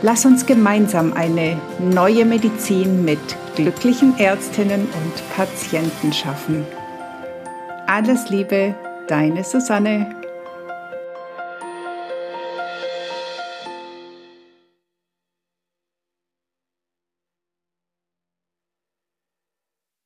Lass 0.00 0.24
uns 0.24 0.46
gemeinsam 0.46 1.12
eine 1.12 1.60
neue 1.78 2.24
Medizin 2.24 3.04
mit 3.04 3.18
glücklichen 3.56 4.18
Ärztinnen 4.18 4.80
und 4.80 5.36
Patienten 5.36 6.14
schaffen. 6.14 6.64
Alles 7.86 8.30
Liebe, 8.30 8.74
deine 9.06 9.44
Susanne. 9.44 10.19